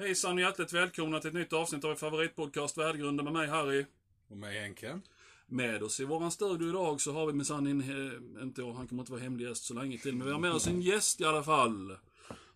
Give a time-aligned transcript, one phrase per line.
[0.00, 3.84] Hejsan och hjärtligt välkomna till ett nytt avsnitt av er favoritpodcast Värdegrunden med mig Harry.
[4.28, 5.00] Och mig Henke.
[5.46, 8.88] Med oss i våran studio idag så har vi minsann en, eh, inte jag, han
[8.88, 11.20] kommer inte vara hemlig gäst så länge till, men vi har med oss en gäst
[11.20, 11.96] i alla fall.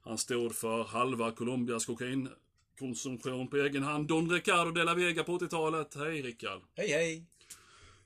[0.03, 4.09] Han stod för halva Colombias kokainkonsumtion på egen hand.
[4.09, 5.95] Don Ricardo de la Vega på 80-talet.
[5.95, 6.61] Hej Rickard.
[6.75, 7.25] Hej hej!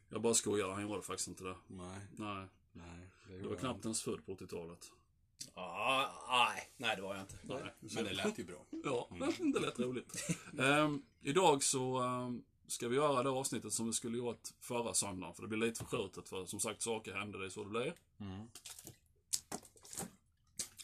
[0.08, 1.54] Jag bara skojar, han gjorde faktiskt inte det.
[1.66, 3.10] Nej, Nej, nej.
[3.28, 4.90] Det du var gjorde knappt ens född på 80-talet.
[5.54, 7.38] Ah, nej, nej det var jag inte.
[7.42, 7.74] Nej.
[7.80, 8.66] Men det lät ju bra.
[8.84, 9.08] Ja,
[9.54, 10.28] det lät roligt.
[10.58, 15.34] Ehm, idag så ehm, ska vi göra det avsnittet som vi skulle gjort förra söndagen.
[15.34, 17.94] För det blir lite förskjutet för som sagt saker händer, det är så det blir.
[18.20, 18.48] Mm.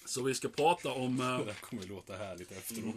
[0.04, 1.16] Så vi ska prata om...
[1.18, 2.94] Det eh, där kommer låta härligt efteråt.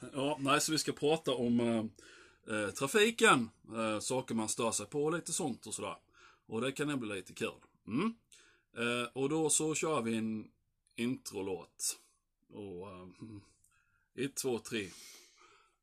[0.14, 3.50] Ja, nej, så vi ska prata om eh, trafiken.
[3.76, 5.96] Eh, saker man stör sig på och lite sånt och sådär.
[6.46, 7.50] Och det kan bli lite kul.
[7.86, 8.14] Mm.
[8.76, 10.48] Eh, och då så kör vi en
[10.96, 11.98] introlåt.
[12.52, 12.88] Och...
[12.88, 13.08] Eh,
[14.24, 14.88] ett, två, tre.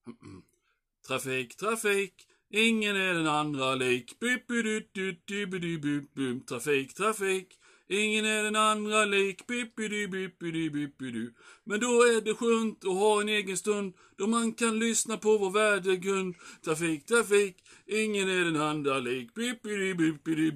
[1.07, 2.13] Trafik, trafik.
[2.49, 4.19] Ingen är den andra lik.
[4.19, 6.47] Bip, bip, bip, bip.
[6.47, 7.59] Trafik, trafik.
[7.87, 9.47] Ingen är den andra lik.
[9.47, 11.33] Bip, bip, bip.
[11.63, 15.37] Men då är det skönt att ha en egen stund då man kan lyssna på
[15.37, 16.35] vår värdegrund.
[16.65, 17.55] Trafik, trafik.
[17.85, 19.33] Ingen är den andra lik.
[19.33, 20.23] Bip, bip, bip,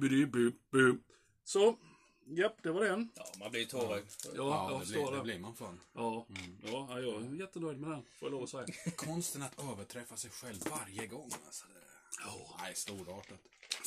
[0.72, 1.00] bip.
[1.44, 1.76] Så,
[2.28, 3.08] japp, det var den.
[3.14, 4.06] Ja, man blir ju tårögd.
[4.24, 5.22] Ja, Ja, jag det blir, det det.
[5.22, 5.80] blir man fan.
[5.94, 6.26] Ja,
[6.62, 8.66] ja, jag är jättenöjd med den, får jag lov att säga.
[8.96, 11.30] Konsten att överträffa sig själv varje gång.
[11.46, 12.24] Alltså, det...
[12.62, 13.38] Nej, storartat.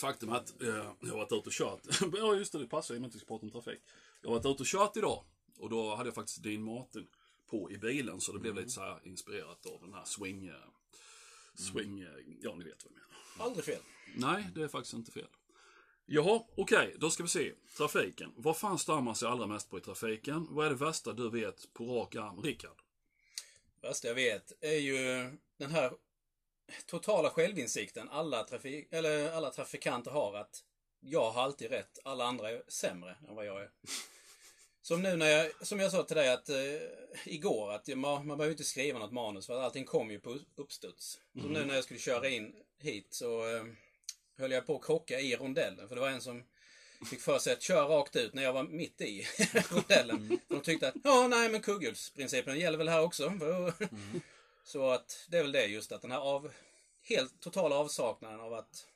[0.02, 1.82] Faktum är att eh, jag har varit ute och kört.
[2.18, 3.80] ja, just det, det passar ju med att vi ska prata om trafik.
[4.22, 5.24] Jag har varit ute och kört idag.
[5.58, 7.08] Och då hade jag faktiskt Dean Martin
[7.50, 8.22] på i bilen.
[8.22, 10.48] Så det blev lite så här inspirerat av den här swing...
[10.48, 10.54] eh,
[11.56, 12.00] Swing...
[12.02, 12.08] eh,
[12.42, 13.46] Ja, ni vet vad jag menar.
[13.46, 13.82] Aldrig fel.
[14.16, 15.28] Nej, det är faktiskt inte fel.
[16.06, 17.54] Jaha, okej, då ska vi se.
[17.78, 18.34] Trafiken.
[18.36, 20.48] Vad fan stör man sig allra mest på i trafiken?
[20.50, 22.42] Vad är det värsta du vet på rak arm?
[22.42, 22.82] Rickard?
[23.82, 24.98] Värsta jag vet är ju
[25.58, 25.92] den här
[26.86, 30.64] totala självinsikten alla, trafik, eller alla trafikanter har att
[31.00, 33.70] jag har alltid rätt, alla andra är sämre än vad jag är.
[34.82, 36.56] Som nu när jag, som jag sa till dig att eh,
[37.26, 40.40] igår, att man, man behöver inte skriva något manus för att allting kom ju på
[40.56, 41.20] uppstuds.
[41.42, 43.64] Så nu när jag skulle köra in hit så eh,
[44.42, 45.88] höll jag på att krocka i rondellen.
[45.88, 46.44] För det var en som
[47.10, 49.28] fick för sig att köra rakt ut när jag var mitt i
[49.70, 50.40] rondellen.
[50.48, 53.34] För de tyckte att, ja nej men kugghjulsprincipen gäller väl här också.
[54.64, 56.52] Så att det är väl det just att den här av,
[57.02, 58.88] helt totala avsaknaden av att,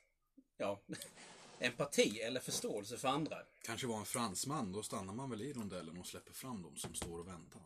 [0.56, 0.80] ja,
[1.58, 3.38] empati eller förståelse för andra.
[3.62, 6.94] Kanske var en fransman, då stannar man väl i rondellen och släpper fram dem som
[6.94, 7.62] står och väntar.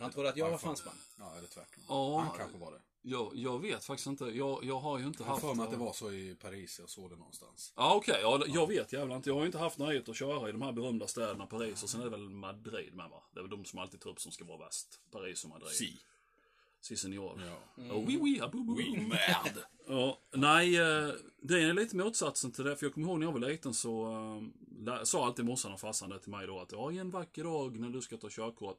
[0.00, 0.94] Han trodde att jag var fransman.
[1.18, 1.84] Ja, eller tvärtom.
[1.88, 2.18] Ja.
[2.18, 2.80] Han kanske var det.
[3.04, 4.24] Jag, jag vet faktiskt inte.
[4.24, 5.40] Jag, jag har ju inte Jag haft...
[5.40, 7.72] för mig att det var så i Paris, jag såg det någonstans.
[7.76, 8.18] Ja, okej.
[8.22, 9.30] Ja, jag vet jävlar inte.
[9.30, 11.90] Jag har ju inte haft nöjet att köra i de här berömda städerna Paris och
[11.90, 13.22] sen är det väl Madrid med va?
[13.32, 14.86] Det är väl de som alltid tar upp som ska vara värst.
[15.10, 15.68] Paris och Madrid.
[15.70, 16.00] Si.
[16.80, 17.40] Si senor.
[17.76, 17.84] Ja.
[17.94, 18.76] Oh, oui, oui, abou, bou.
[18.76, 19.66] Oui, merde.
[19.88, 21.08] Ja, nej, eh,
[21.42, 22.76] det är lite motsatsen till det.
[22.76, 24.42] För jag kommer ihåg när jag var liten så eh,
[24.84, 27.78] lä- sa alltid morsan och farsan det till mig då att ja, en vacker dag
[27.80, 28.78] när du ska ta körkort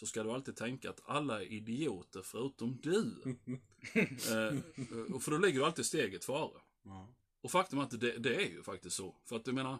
[0.00, 3.22] så ska du alltid tänka att alla är idioter förutom du.
[3.94, 6.60] eh, och för då ligger du alltid steget före.
[6.84, 7.08] Ja.
[7.40, 9.16] Och faktum är att det, det är ju faktiskt så.
[9.24, 9.78] För att jag menar,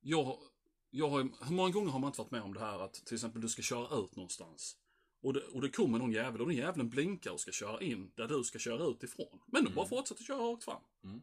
[0.00, 0.38] jag,
[0.90, 3.14] jag har, hur många gånger har man inte varit med om det här att till
[3.14, 4.76] exempel du ska köra ut någonstans.
[5.22, 8.12] Och det, och det kommer någon jävel och den jäveln blinkar och ska köra in
[8.14, 9.40] där du ska köra ut ifrån.
[9.46, 10.82] Men de bara fortsätter köra rakt fram.
[11.04, 11.22] Mm.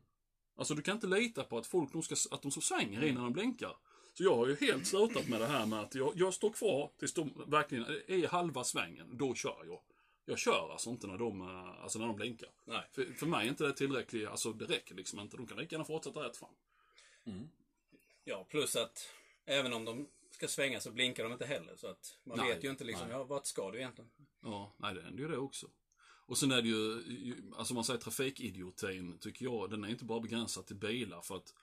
[0.57, 3.15] Alltså du kan inte lita på att folk de ska, att de så svänger in
[3.15, 3.77] när de blinkar.
[4.17, 6.91] Så jag har ju helt slutat med det här med att jag, jag står kvar
[6.99, 9.17] tills de verkligen är i halva svängen.
[9.17, 9.81] Då kör jag.
[10.25, 12.49] Jag kör alltså inte när de, eh, alltså när de blinkar.
[12.65, 12.87] Nej.
[12.91, 15.37] För, för mig är inte det tillräckligt, alltså det räcker liksom inte.
[15.37, 16.49] De kan lika gärna fortsätta rätt fram.
[18.23, 19.09] Ja, plus att
[19.45, 21.75] även om de ska svänga så blinkar de inte heller.
[21.75, 23.17] Så att man Nej, vet ju inte liksom, nej.
[23.17, 24.09] ja, vart ska du egentligen?
[24.43, 25.67] Ja, nej det händer ju det också.
[26.27, 30.05] Och sen är det ju, ju- alltså man säger trafikidiotin, tycker jag, den är inte
[30.05, 31.53] bara begränsad till bilar för att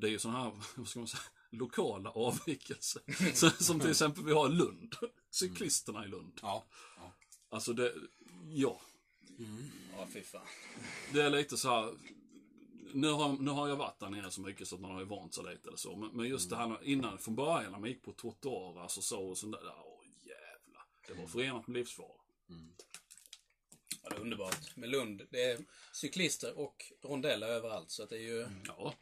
[0.00, 3.02] det är ju sådana här, vad ska man säga, lokala avvikelser.
[3.34, 4.94] Så, som till exempel vi har i Lund,
[5.30, 6.38] cyklisterna i Lund.
[6.42, 6.64] Ja.
[6.96, 7.12] ja.
[7.48, 7.94] Alltså det,
[8.48, 8.80] ja,
[9.96, 10.46] Ja, fy fan.
[11.12, 11.94] det är lite så här.
[12.92, 15.06] Nu har, nu har jag varit där nere så mycket så att man har ju
[15.06, 15.96] vant sig lite eller så.
[15.96, 19.00] Men, men just det här när- innan, från början när man gick på trottoarer alltså
[19.02, 19.60] så och sånt där.
[19.84, 20.84] Åh jävlar.
[21.08, 22.06] Det var förenat med livsfara.
[24.02, 24.76] Ja, det är underbart.
[24.76, 25.58] Med Lund, det är
[25.92, 27.90] cyklister och rondeller överallt.
[27.90, 28.46] Så att det är ju...
[28.66, 28.94] Ja,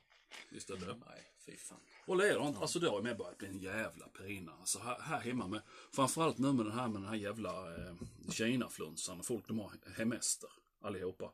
[0.51, 0.87] visst är det.
[0.87, 1.81] Nej, fy fan.
[2.07, 4.53] Och ledaren, alltså det har med börjat bli en jävla pina.
[4.61, 5.63] Alltså här, här hemma med,
[5.93, 7.95] framförallt nu med den här med den här jävla eh,
[8.31, 9.23] Kina-flunsan.
[9.23, 10.51] Folk de har hemester
[10.81, 11.31] allihopa.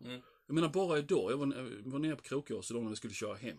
[0.46, 3.14] Jag menar bara idag, jag var, jag var nere på Krokås idag när vi skulle
[3.14, 3.58] köra hem.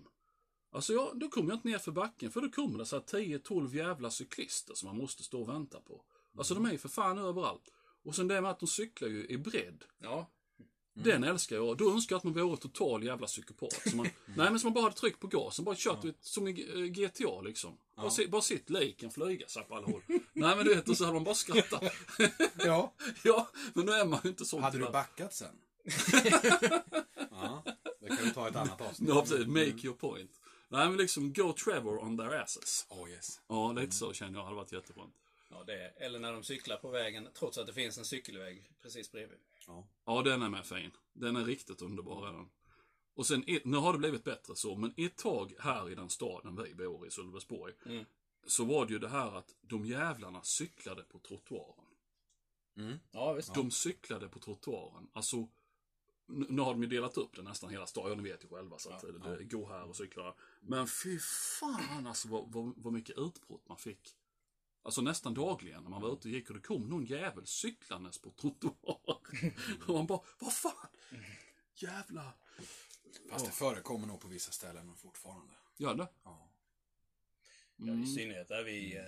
[0.72, 3.04] Alltså ja, då kom jag inte ner för backen för då kommer det så här
[3.04, 6.02] 10-12 jävla cyklister som man måste stå och vänta på.
[6.38, 7.72] Alltså de är ju för fan överallt.
[8.04, 9.84] Och sen det med att de cyklar ju i bredd.
[9.98, 10.32] Ja.
[11.04, 11.78] Den älskar jag.
[11.78, 13.82] Då önskar jag att man vore total jävla psykopat.
[13.90, 16.48] Så man, nej men så man bara hade tryckt på gasen, bara kört ut som
[16.48, 17.78] i eh, GTA liksom.
[17.96, 20.02] Bara, se, bara sitt liken flyga så här på alla håll.
[20.34, 21.84] nej men du vet, och så hade man bara skrattat.
[22.58, 22.94] Ja.
[23.24, 25.56] ja, men nu är man ju inte sån Hade du backat sen?
[27.32, 27.64] ja,
[28.02, 29.10] det kan vi ta ett annat avsnitt.
[29.10, 29.48] Ja, precis.
[29.48, 30.32] Make your point.
[30.70, 32.86] Nej men liksom, go Trevor on their asses.
[32.90, 33.40] Oh yes.
[33.48, 35.14] Ja, lite så känner jag hade varit jätteskönt.
[35.50, 38.70] ja det är, eller när de cyklar på vägen trots att det finns en cykelväg
[38.82, 39.38] precis bredvid.
[39.68, 39.88] Ja.
[40.06, 40.92] Ja, den är med fin.
[41.14, 42.28] Den är riktigt underbar.
[42.28, 42.50] är den.
[43.14, 46.64] Och sen, nu har det blivit bättre så, men ett tag här i den staden
[46.64, 48.06] vi bor i, Sölvesborg, Mm.
[48.48, 51.86] så var det ju det här att de jävlarna cyklade på trottoaren.
[52.78, 53.00] Mm.
[53.12, 53.54] Ja, visst.
[53.54, 55.08] De cyklade på trottoaren.
[55.14, 55.38] Alltså,
[56.28, 58.48] nu nu har de ju delat upp det nästan hela staden, ja, ni vet ju
[58.48, 60.34] själva så att Ja, det, det går här och cyklar här.
[60.62, 61.20] Men fy
[61.60, 64.16] fan alltså vad, vad, vad mycket utbrott man fick.
[64.86, 68.22] Alltså nästan dagligen när man var ute och gick och det kom någon jävel cyklandes
[68.22, 69.54] på trottoaren.
[69.88, 70.88] och man bara, vad fan?
[71.76, 72.34] Jävla...
[73.30, 75.54] Fast det förekommer nog på vissa ställen fortfarande.
[75.78, 76.08] Gör det?
[76.24, 76.52] Ja.
[77.76, 78.04] Ja, Mm.
[78.04, 79.04] I synnerhet där vi, eh,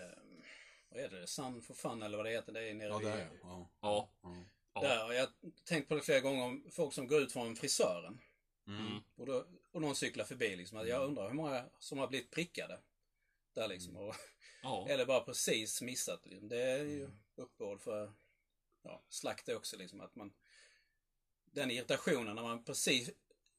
[0.90, 3.10] vad är det, Sun for Fun eller vad det heter, det är nere Ja, det
[3.10, 3.70] är ja.
[3.82, 4.10] Ja.
[4.22, 4.36] ja.
[4.74, 4.82] Ja.
[4.82, 5.30] Där, och jag har
[5.64, 8.22] tänkt på det flera gånger om folk som går ut från frisören.
[8.68, 9.02] Mm.
[9.16, 10.88] Och, då, och någon cyklar förbi liksom.
[10.88, 12.80] Jag undrar hur många som har blivit prickade.
[13.58, 13.98] Där liksom.
[13.98, 14.16] Och,
[14.62, 14.88] Ja.
[14.90, 16.26] eller bara precis missat.
[16.26, 16.50] Liksom.
[16.50, 18.14] Det är ju uppbåd för
[18.84, 20.02] ja, slakt också liksom.
[20.02, 20.34] Att man,
[21.52, 23.10] den irritationen när man precis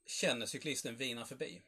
[0.06, 1.62] känner cyklisten vina förbi.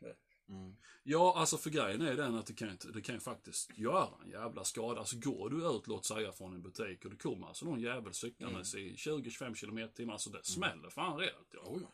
[0.48, 0.76] Mm.
[1.02, 4.64] Ja, alltså för grejen är den att det kan, det kan faktiskt göra en jävla
[4.64, 5.00] skada.
[5.00, 8.14] Alltså går du ut, låt säga från en butik och det kommer alltså någon jävel
[8.14, 11.48] cyklandes i 20-25 km timmar, alltså det smäller fan rejält.
[11.52, 11.60] Ja.
[11.60, 11.92] Oh, ja.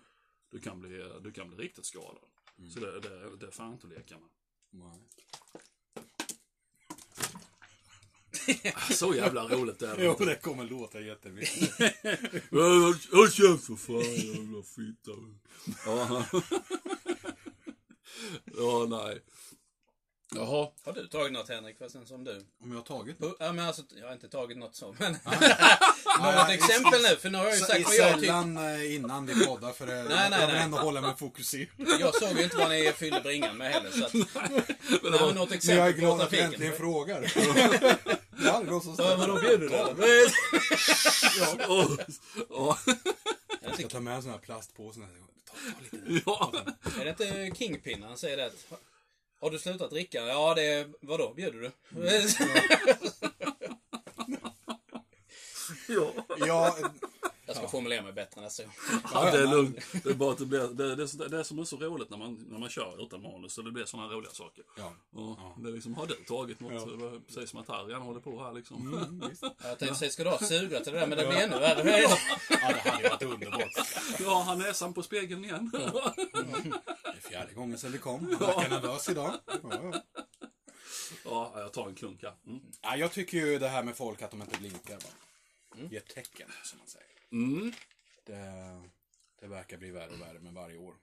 [0.51, 2.29] Du, kan bli, du kan bli riktigt skadad.
[2.75, 4.31] Så det, det, det är fan inte att leka med.
[4.71, 5.09] Nej.
[8.91, 10.25] Så jävla roligt är det Jo, inte.
[10.25, 11.71] det kommer låta jättemycket.
[13.13, 15.11] Håll käft för fan jävla fitta.
[15.87, 16.25] Ja.
[18.57, 19.19] ja, nej.
[20.35, 20.69] Jaha.
[20.85, 21.79] Har du tagit något Henrik?
[21.79, 22.37] Fastän som du?
[22.63, 24.97] Om jag har tagit På- Ja men alltså, jag har inte tagit något så.
[24.99, 25.13] Men
[26.21, 28.27] Nej, något exempel nu, för nu har jag ju sagt vad jag tycker.
[28.27, 30.65] Sällan eh, innan vi poddar för det, Nej, nej, jag vill nej.
[30.65, 31.67] ändå hålla mig fokuserad.
[32.01, 33.91] Jag såg ju inte vad ni fyllde bringan med heller.
[33.91, 36.37] Så att, Men nej, det men var, något Men jag är på glad att du
[36.37, 36.47] trafiken.
[36.47, 37.33] äntligen frågar.
[38.39, 39.75] Det är aldrig någon som Ja, ställer men då bjuder du
[42.49, 42.79] åh,
[43.63, 45.29] Jag ska ta med en sån här plastpåse nästa gång.
[45.45, 46.23] Ta, ta lite.
[46.27, 46.53] ja.
[47.01, 48.47] Är det inte Kingpin han säger det?
[48.47, 48.67] Att,
[49.41, 50.27] har du slutat dricka?
[50.27, 50.89] Ja, det är...
[51.01, 51.71] Vadå, bjuder du?
[55.89, 56.13] ja.
[56.47, 56.77] Ja,
[57.47, 58.73] Jag ska formulera mig bättre nästa gång.
[59.13, 59.79] Ja, det är lugnt.
[60.05, 62.47] Det är bara att det blir, det, det, det, som är så roligt när man,
[62.49, 64.65] när man kör utan manus, så det blir sådana roliga saker.
[64.77, 64.93] ja.
[65.21, 66.73] Och Det är liksom, har du tagit något?
[66.73, 66.87] Ja.
[66.87, 68.95] Det var precis som att Harjan håller på här liksom.
[68.95, 69.43] Mm, visst.
[69.63, 71.07] Jag tänkte säga, ska du ha sugrör till det där?
[71.07, 72.01] Men det blir ännu värre.
[72.01, 73.71] ja, det hade ju varit underbart.
[74.19, 75.71] Ja, har näsan på spegeln igen.
[77.17, 78.37] Det är fjärde gången sedan vi kom.
[78.41, 79.33] Jag verkar nervös idag.
[79.47, 80.03] Ja, ja.
[81.25, 82.35] Ja, jag tar en klunk här.
[82.47, 82.61] Mm.
[82.83, 84.99] Ja, jag tycker ju det här med folk att de inte blinkar.
[85.91, 87.06] Ger tecken, som man säger.
[87.33, 87.73] Mm.
[88.25, 88.43] Det,
[89.41, 90.95] det verkar bli värre och värre med varje år.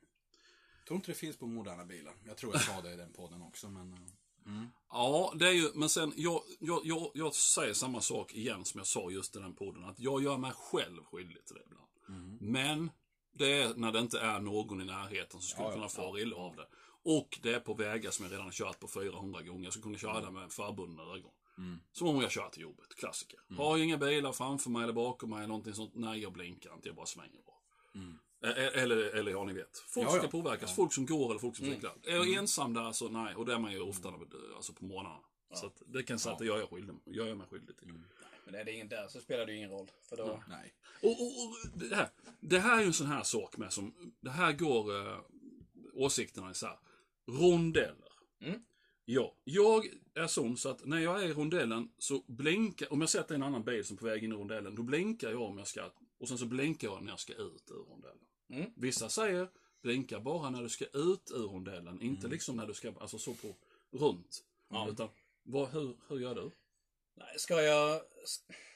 [0.78, 2.14] Jag tror inte det finns på moderna bilar.
[2.26, 3.94] Jag tror jag sa det i den podden också, men...
[3.94, 4.00] eh,
[4.90, 8.78] Ja, det är ju, men sen, jag, jag, jag, jag säger samma sak igen som
[8.78, 12.42] jag sa just i den podden, att jag gör mig själv skyldig till det ibland.
[12.42, 12.92] Men,
[13.32, 16.20] det är när det inte är någon i närheten som skulle Ja, ja, kunna fara
[16.20, 16.68] ja, illa av det.
[17.06, 20.00] Och det är på vägar som jag redan har kört på 400 gånger, så kunde
[20.00, 21.32] köra där med förbundna ögon.
[21.92, 23.40] Som om jag kör till jobbet, klassiker.
[23.58, 26.74] Har jag inga bilar framför mig eller bakom mig, eller någonting sånt, nej jag blinkar
[26.74, 27.54] inte, jag bara svänger bara.
[28.52, 29.78] E- Eller, eller ja, ni vet.
[29.78, 30.20] Folk Ja, ja.
[30.22, 31.94] ska påverkas, folk som går eller folk som cyklar.
[32.04, 34.86] Är jag ensam där så nej, och det är man ju ofta när- alltså på
[34.86, 35.20] morgnarna.
[35.54, 37.78] Så att det kan jag säga att det gör jag, skyldig, gör jag mig skyldig
[37.78, 37.88] till.
[38.46, 39.92] Men är det ingen där så spelar det ju ingen roll.
[40.10, 40.44] För då...
[40.50, 40.74] Nej.
[41.02, 41.56] Och, och, och
[41.90, 45.08] det, här, det här är ju en sån här sak med som, det här går
[45.08, 45.20] eh,
[45.94, 46.80] åsikterna isär.
[47.28, 48.12] Rondeller.
[48.42, 48.64] Mm.
[49.06, 53.10] Ja, jag är sån så att när jag är i rondellen så blinkar, om jag
[53.10, 55.58] sätter en annan bil som är på väg in i rondellen, då blinkar jag om
[55.58, 58.26] jag ska, och sen så blinkar jag när jag ska ut ur rondellen.
[58.50, 58.72] Mm.
[58.76, 59.48] Vissa säger,
[59.82, 63.34] blinka bara när du ska ut ur rondellen, inte liksom när du ska, alltså så
[63.34, 63.56] på,
[63.92, 64.44] runt.
[64.70, 64.90] Ja.
[64.90, 65.10] Utan,
[65.44, 66.52] vad, hur, hur gör du?
[67.16, 68.02] Nej, ska jag...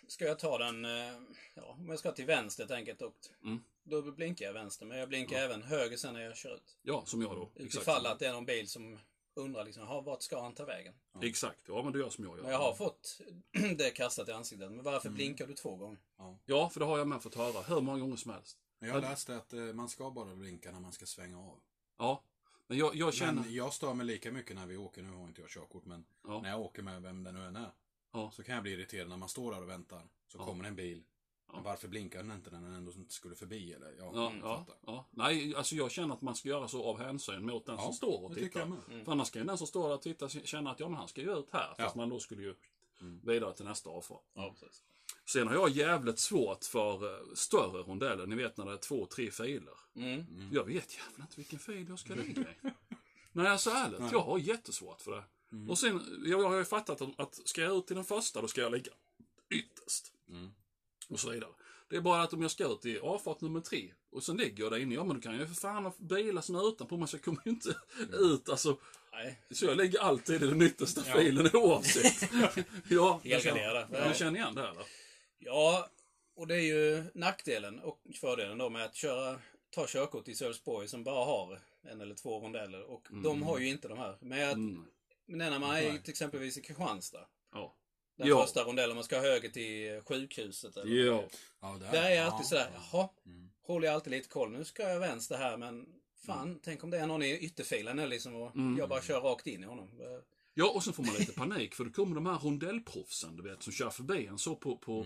[0.08, 0.86] Ska jag ta den...
[0.86, 1.14] eh,
[1.56, 3.16] Ja, om jag ska till vänster helt enkelt och...
[3.44, 3.60] Mm.
[3.84, 6.78] Då blinkar jag vänster, men jag blinkar även höger sen när jag kör ut.
[6.82, 7.52] Ja, som jag då.
[7.56, 9.00] Utifall att det är någon bil som
[9.38, 10.94] undrar liksom, "Jaha, vart ska han ta vägen?
[11.22, 12.44] Exakt, ja men du gör som jag gör.
[12.44, 13.22] Men jag har fått
[13.78, 14.72] det kastat i ansiktet.
[14.72, 16.00] Men varför blinkar du två gånger?
[16.46, 18.58] Ja, för det har jag med fått höra hur många gånger som helst.
[18.80, 21.60] Men jag läste att eh, man ska bara blinka när man ska svänga av.
[21.98, 22.24] Ja,
[22.68, 23.42] men jag, jag känner...
[23.42, 26.06] Men jag stör mig lika mycket när vi åker, nu har inte jag körkort, men
[26.28, 26.42] Ja.
[26.42, 27.72] när jag åker med vem det nu än är.
[28.14, 28.32] Ja.
[28.32, 30.02] Så kan jag bli irriterad när man står där och väntar.
[30.32, 31.04] Så kommer en bil
[31.54, 33.74] Men varför blinkar den inte när den ändå inte skulle förbi?
[33.74, 33.96] Eller?
[34.00, 35.06] Ja, Ja, jag ja, ja.
[35.12, 37.94] Nej, alltså jag känner att man ska göra så av hänsyn mot den Ja, som
[37.94, 38.66] står och tittar.
[38.66, 39.06] med.
[39.06, 41.08] För annars kan ju den som står där och tittar känna att ja, men han
[41.08, 41.68] ska ju ut här.
[41.68, 41.86] Fast Ja.
[41.86, 41.98] Mm.
[41.98, 42.56] man då skulle ju
[43.24, 44.24] vidare till nästa avfart.
[44.34, 44.84] Ja, precis.
[45.26, 48.26] Sen har jag jävligt svårt för eh, större rondeller.
[48.26, 49.74] Ni vet när det är två, tre filer.
[49.96, 50.26] Mm.
[50.52, 52.56] Jag vet jävlar inte vilken fil jag ska ligga i.
[53.32, 54.12] Nej, alltså ärligt.
[54.12, 55.24] Jag har jättesvårt för det.
[55.52, 55.70] Mm.
[55.70, 58.42] Och sen, jag, jag har ju fattat att, att ska jag ut i den första,
[58.42, 58.68] då ska jag.
[58.74, 58.84] Mm.
[61.18, 61.50] Och så vidare.
[61.90, 64.64] Det är bara att om jag ska ut i avfart nummer tre och sen ligger
[64.64, 66.70] jag där inne, ja men då kan jag ju för fan ha bilar som är
[66.70, 67.76] utanpå mig så jag kommer ju inte
[68.14, 68.50] ut.
[68.50, 68.78] Alltså,
[69.14, 71.14] Nej, så jag ligger alltid i den yttersta Ja.
[71.18, 72.30] filen oavsett.
[72.90, 73.88] ja, helgarderad.
[73.92, 74.84] känner, du känner igen det eller?
[75.40, 75.90] Ja,
[76.36, 80.88] och det är ju nackdelen och fördelen då med att köra, ta körkort i Sölvesborg
[80.88, 82.84] som bara har en eller två rondeller.
[82.92, 84.18] Och de har ju inte de här.
[84.22, 84.86] Men, Mm.
[85.26, 86.02] men när man är Nej.
[86.02, 87.26] till exempelvis i Kristianstad.
[87.54, 87.76] Ja.
[88.18, 88.42] Den Ja.
[88.42, 90.78] första rondellen, man ska höger till sjukhuset.
[90.78, 91.24] Eller Ja.
[91.62, 92.82] Ja, där, Där är jag ja, alltid sådär, ja.
[92.92, 93.50] jaha, Mm.
[93.68, 94.52] håller jag alltid lite koll.
[94.52, 95.86] Nu ska jag vänster här men
[96.26, 98.78] fan, tänk om det är någon i ytterfilen eller liksom och Mm.
[98.78, 99.90] jag bara kör rakt in i honom.
[100.54, 103.64] Ja, och sen får man lite panik för då kommer de här rondellproffsen, du vet,
[103.64, 105.06] som kör förbi en så på, på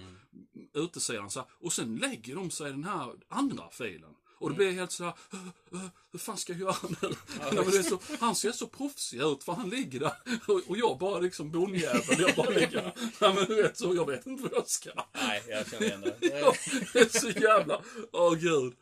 [0.74, 4.16] utesidan så här, Och sen lägger de sig i den här andra filen.
[4.42, 5.40] Och det blir helt så här, "Äh,
[5.80, 7.10] äh, hur fan ska jag göra nu?
[7.54, 10.14] Men det är så, han ser så proffsig ut för han ligger där.
[10.48, 14.08] Och, och jag bara liksom bondjävel, jag bara ligger Nej men du vet så, jag
[14.08, 14.90] vet inte vad jag ska.
[15.14, 16.18] Nej, jag känner igen det.
[16.40, 16.54] Ja,
[16.94, 17.82] det är så jävla,
[18.12, 18.74] åh gud.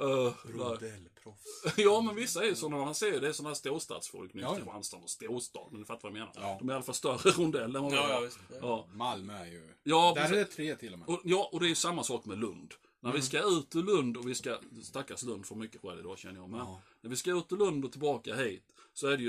[0.00, 0.32] Uh.
[0.44, 1.64] Rondellproffs.
[1.76, 4.40] Ja, men vissa är ju sådana, man ser ju det är sådana här storstadsfolk nu.
[4.40, 4.54] Ja, ja.
[4.54, 6.48] Kristianstad och storstad, men du fattar vad jag menar.
[6.48, 6.56] Ja.
[6.60, 8.38] De är i alla fall större rondeller än vad Ja, ja, visst.
[8.60, 8.86] Ja.
[8.94, 9.68] Malmö är ju...
[9.82, 11.08] Ja, där är det tre till och med.
[11.08, 12.74] Och, ja, och det är samma sak med Lund.
[13.00, 16.18] När vi ska ut ur Lund och vi ska, stackars Lund får mycket skäll idag
[16.18, 16.80] känner jag, men Ja.
[17.00, 19.22] när vi ska ut ur Lund och tillbaka hit så är det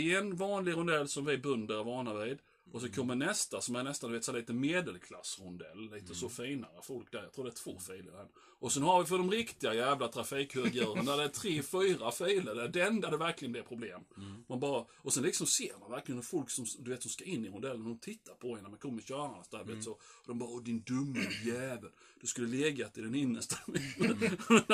[0.00, 2.38] ju en vanlig rondell som vi bönder är vana vid.
[2.72, 5.90] Och så kommer nästa som är nästan vet, så lite medelklassrondell.
[5.94, 7.22] Lite så finare folk där.
[7.22, 8.26] Jag tror det är två filer.
[8.58, 12.54] Och sen har vi för de riktiga jävla trafikhögdjuren där det är tre, fyra filer.
[12.54, 14.00] Det är den där det verkligen blir problem.
[14.48, 17.24] Man bara, och sen liksom ser man verkligen hur folk som, du vet, som ska
[17.24, 19.64] in i rondellen, de tittar på en när man kommer körandes där.
[19.64, 21.90] Vet, så, och de bara, åh din dumme jävel.
[22.20, 23.56] Du skulle legat i den innersta.
[23.66, 24.18] Men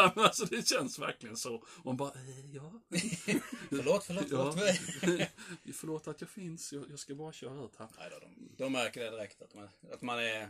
[0.16, 1.54] alltså det känns verkligen så.
[1.54, 2.72] Och man bara, eh, ja.
[3.68, 4.52] Förlåt, förlåt, Ja.
[4.52, 5.28] förlåt.
[5.74, 7.81] Förlåt att jag finns, jag, jag ska bara köra ut här.
[7.98, 10.48] Nej då, de, de märker det direkt att man, att man är...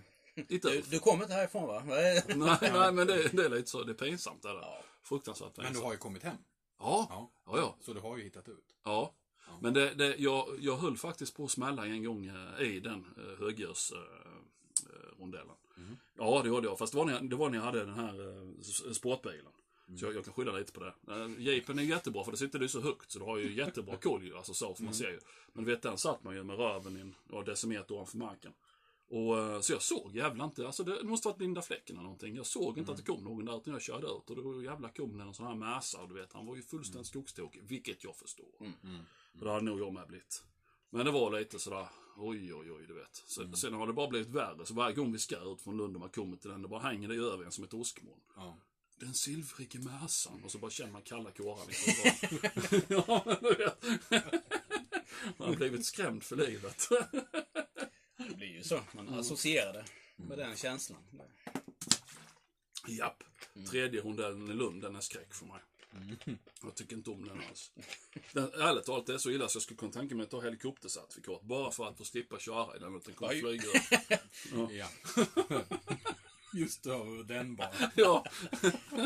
[0.48, 1.82] Du, du kommer inte härifrån va?
[1.86, 2.22] Nej.
[2.36, 3.82] Nej, men det, det är lite så.
[3.82, 4.42] Det är pinsamt.
[4.42, 4.54] Det där.
[4.60, 4.82] Ja.
[5.02, 5.78] Fruktansvärt Men pinsamt.
[5.78, 6.36] du har ju kommit hem.
[6.78, 7.30] Ja, Ja.
[7.46, 7.76] ja, ja.
[7.80, 8.74] Så du har ju hittat ut.
[8.84, 9.14] ja.
[9.60, 13.06] Men det, det, jag, jag höll faktiskt på att smälla en gång eh, i den
[13.18, 15.56] uh, höghjulsrondellen.
[16.18, 16.78] Ja, det gjorde jag.
[16.78, 18.62] Fast det var när jag, det var när jag hade den här eh,
[19.82, 19.98] sportbilen.
[19.98, 20.94] Så jag, jag kan skylla lite på det.
[21.12, 23.96] Uh, Jeepen är jättebra för det sitter ju så högt så du har ju jättebra
[23.96, 24.36] koll ju.
[24.36, 25.18] Alltså så, för man ser ju.
[25.52, 28.52] Men du vet, den satt man ju med röven i en ja, decimeter ovanför marken.
[29.08, 32.36] Och, eh, så jag såg jävla inte, alltså det måste varit blinda fläcken eller någonting.
[32.36, 34.88] Jag såg inte att det kom någon där utan jag körde ut och då jävla
[34.88, 38.04] kom det en sån här mäsa och du vet, han var ju fullständigt skogstokig, vilket
[38.04, 38.46] jag förstår.
[39.38, 40.44] För det hade nog jag med blivit.
[40.90, 43.16] Men det var lite sådär, oj oj oj du vet.
[43.26, 45.96] Sen, sen har det bara blivit värre, så varje gång vi ska ut från Lund
[45.96, 48.20] och man kommer till den, det bara hänger det över en som ett åskmoln.
[48.36, 48.56] Ja.
[49.02, 50.44] Den silvrige mäsan.
[50.44, 51.94] Och så bara känner man kalla kårar liksom.
[52.88, 53.84] ja, men du vet.
[55.38, 56.88] Man har blivit skrämd för livet.
[58.16, 58.80] Det blir ju så.
[58.92, 59.84] Man associerar det
[60.16, 61.02] med den känslan.
[62.88, 63.24] Japp.
[63.70, 65.60] Tredje rondellen i Lund, den är skräck för mig.
[66.62, 67.72] Jag tycker inte om den alls.
[68.32, 70.40] Den, ärligt talat, det är så illa så jag skulle kunna tänka mig att ta
[70.40, 73.00] helikoptercertifikat bara för att få slippa köra i den.
[73.00, 73.40] Kommer Oj.
[73.40, 73.64] flyga
[74.78, 74.88] ja.
[76.52, 77.70] Just och den bara.
[77.94, 78.24] Ja.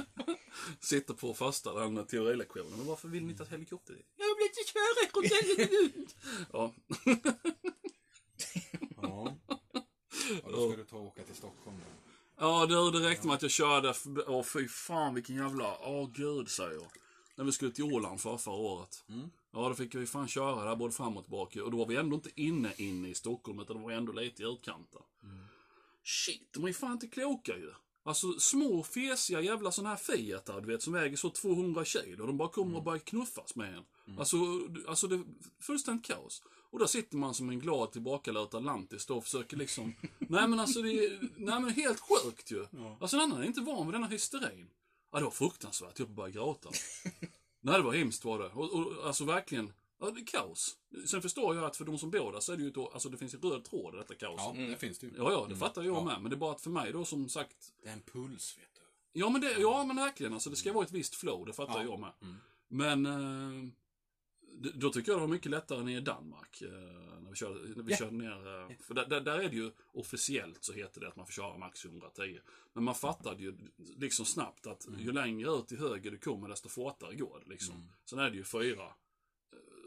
[0.80, 2.72] Sitter på första den teorilektionen.
[2.76, 5.06] Men varför vill ni inte att helikopter Jag vill inte köra
[5.92, 6.12] Lund.
[6.52, 6.74] Ja.
[9.02, 9.36] Ja.
[9.46, 10.50] ja.
[10.50, 11.84] Då ska du ta och åka till Stockholm då.
[12.38, 13.94] Ja, du, det räckte med att jag körde.
[14.26, 15.78] Åh, fy fan vilken jävla...
[15.78, 16.90] Åh, gud, säger jag.
[17.36, 19.04] När vi skulle till Åland för förra året.
[19.52, 21.64] Ja, då fick vi fan köra där både fram och tillbaka.
[21.64, 24.42] Och då var vi ändå inte inne, inne i Stockholm, utan det var ändå lite
[24.42, 25.02] i utkanten.
[26.06, 27.72] Shit, de är fan inte kloka ju.
[28.04, 32.26] Alltså små fesiga jävla såna här Fiatar, du vet, som väger så 200 kilo.
[32.26, 33.84] De bara kommer och börjar knuffas med en.
[34.18, 34.36] Alltså,
[34.88, 35.24] alltså det är
[35.60, 36.42] fullständigt kaos.
[36.70, 39.94] Och där sitter man som en glad tillbakalutad lantis då och försöker liksom...
[40.18, 42.66] nej men alltså det är, nej men helt sjukt ju.
[43.00, 44.68] Alltså en annan är inte van vid denna hysterin.
[45.12, 46.70] Ja det var fruktansvärt, jag började gråta.
[47.60, 48.48] nej det var hemskt var det.
[48.48, 50.76] Och, och alltså verkligen, ja det är kaos.
[51.06, 53.08] Sen förstår jag att för de som bor där så är det ju då, alltså
[53.08, 54.60] det finns en röd tråd i detta kaoset.
[54.60, 55.12] Ja, det finns det ju.
[55.16, 56.04] Ja, ja, det fattar jag Ja.
[56.04, 56.22] med.
[56.22, 57.72] Men det är bara att för mig då som sagt...
[57.82, 58.80] Det är en puls, vet du.
[59.20, 60.32] Ja, men, det, ja, men verkligen.
[60.32, 61.84] Alltså, det ska vara ett visst flow, det fattar Ja.
[61.84, 62.12] jag med.
[62.68, 63.06] Men...
[63.06, 63.68] Eh,
[64.58, 66.62] d- då tycker jag det var mycket lättare än i Danmark.
[66.62, 66.68] Eh,
[67.22, 67.96] när vi körde, när vi Ja.
[67.96, 68.60] körde ner.
[68.70, 71.32] Eh, för där, där, där är det ju officiellt så heter det att man får
[71.32, 72.38] köra max 110.
[72.72, 76.68] Men man fattade ju liksom snabbt att ju längre ut till höger du kommer desto
[76.68, 77.88] fortare går det liksom.
[78.04, 78.92] Sen är det ju fyra,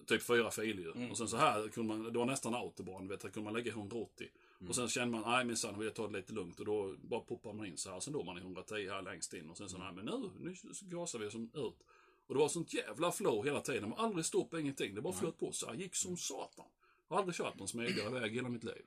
[0.10, 1.10] typ fyra filer ju.
[1.12, 3.72] Och sen så här kunde man, det var nästan autobahn, vet, där kunde man lägga
[3.72, 4.28] 180.
[4.68, 6.60] Och sen kände man, nej minsann, jag tar det lite lugnt.
[6.60, 8.00] Och då bara poppar man in så här.
[8.00, 9.50] Sen då man i 110 här längst in.
[9.50, 11.84] Och sen så, nej men nu, nu gasar vi som ut.
[12.28, 13.90] Och det var sånt jävla flow hela tiden.
[13.90, 14.96] Var aldrig stopp, ingenting.
[14.96, 15.74] Det bara flöt på så här.
[15.74, 16.66] Gick som satan.
[17.08, 18.86] Jag har aldrig kört någon smidigare väg hela mitt liv.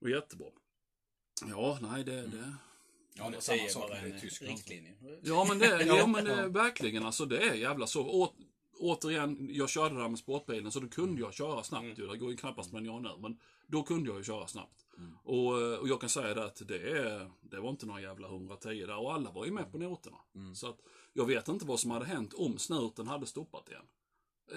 [0.00, 0.48] Och jättebra.
[1.48, 2.26] Ja, nej det...
[2.26, 2.54] det.
[3.14, 4.94] Ja, det är samma sak med en riktlinje.
[5.22, 8.32] Ja men det, ja, men det är verkligen alltså det är jävla så.
[8.78, 12.06] Återigen, jag körde där med sportbilen så då kunde jag köra snabbt ju.
[12.06, 13.10] Det går ju knappast med jag nu.
[13.18, 14.86] Men då kunde jag ju köra snabbt.
[15.22, 18.86] Och, eh, och jag kan säga det att det, det var inte några jävla 110
[18.86, 18.96] där.
[18.96, 20.16] Och alla var ju med på noterna.
[20.54, 20.80] Så att
[21.12, 23.84] jag vet inte vad som hade hänt om snuten hade stoppat igen.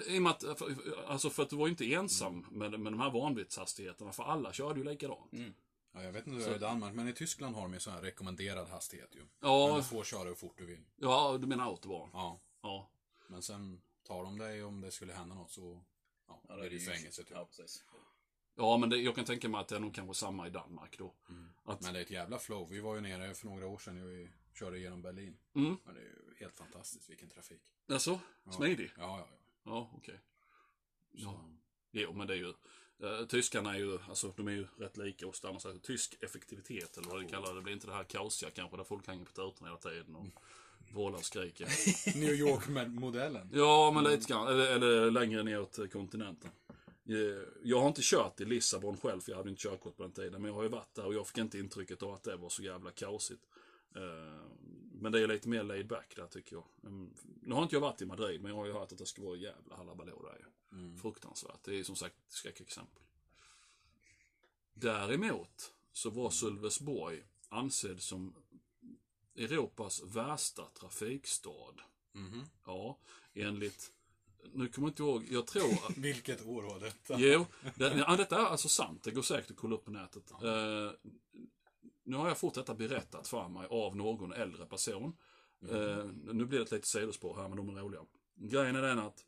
[0.06, 0.74] I och med att, för,
[1.06, 4.12] alltså för att du var ju inte ensam med, med de här vanvittshastigheterna.
[4.12, 5.30] För alla körde ju likadant.
[5.94, 7.80] Ja, jag vet inte hur det är i Danmark, men i Tyskland har de ju
[7.80, 9.26] sån här rekommenderad hastighet ju.
[9.40, 9.66] Ja.
[9.66, 10.84] Men du får köra hur fort du vill.
[10.96, 12.10] Ja, du menar autobahn?
[12.12, 12.40] Ja.
[12.62, 12.90] Ja.
[13.28, 15.82] Men sen tar de dig om det skulle hända något så
[16.28, 17.30] ja, Ja, blir det ju fängelse typ.
[17.30, 17.84] Ja, precis.
[18.54, 20.98] Ja, men det, jag kan tänka mig att det är nog kanske samma i Danmark
[20.98, 21.14] då.
[21.64, 22.68] Att, Men det är ett jävla flow.
[22.70, 25.38] Vi var ju nere för några år sedan och vi körde genom Berlin.
[25.54, 27.62] mm, Men det är ju helt fantastiskt vilken trafik.
[27.88, 28.92] alltså, smidig?
[28.98, 29.38] Ja, ja, ja.
[29.64, 30.20] Ja, okej.
[31.10, 31.32] Ja.
[31.32, 31.56] Så,
[31.90, 32.52] Jo, men det är ju...
[33.02, 35.52] Eh, tyskarna är ju, alltså de är ju rätt lika oss där.
[35.52, 37.54] Man säger tysk effektivitet eller vad det kallar det.
[37.54, 40.26] Det blir inte det här kaosiga kanske där folk hänger på tutorna hela tiden och
[40.92, 41.68] vrålar och skriker.
[42.20, 43.48] New York-modellen.
[43.52, 44.46] Ja, men lite grann.
[44.48, 46.50] Eller, eller längre neråt eh, kontinenten.
[47.08, 47.14] Eh,
[47.62, 50.32] Jag har inte kört i Lissabon själv, för jag hade inte körkort på den tiden.
[50.42, 52.48] Men jag har ju varit där och jag fick inte intrycket av att det var
[52.48, 53.42] så jävla kaosigt.
[53.96, 54.46] Eh,
[54.92, 56.64] Men det är lite mer laid back där tycker jag.
[56.84, 59.06] Mm, Nu har inte jag varit i Madrid, men jag har ju hört att det
[59.06, 60.44] ska vara jävla halabaloo där ju.
[61.02, 61.58] Fruktansvärt.
[61.64, 63.02] Det är som sagt skräckexempel.
[64.74, 68.34] Däremot så var Sölvesborg ansedd som
[69.36, 71.74] Europas värsta trafikstad.
[72.12, 72.44] Mhm.
[72.66, 72.98] Ja,
[73.34, 73.92] enligt...
[74.54, 76.00] Nu kommer jag inte ihåg, jag tror...
[76.00, 77.20] Vilket år var detta?
[77.20, 79.02] Jo, det, ja, detta är alltså sant.
[79.02, 80.30] Det går säkert att kolla upp på nätet.
[80.30, 80.90] Eh,
[82.04, 85.16] nu har jag fått detta berättat för mig av någon äldre person.
[85.70, 88.00] Eh, nu blir det ett litet sidospår här, men de är roliga.
[88.34, 89.24] Grejen är den att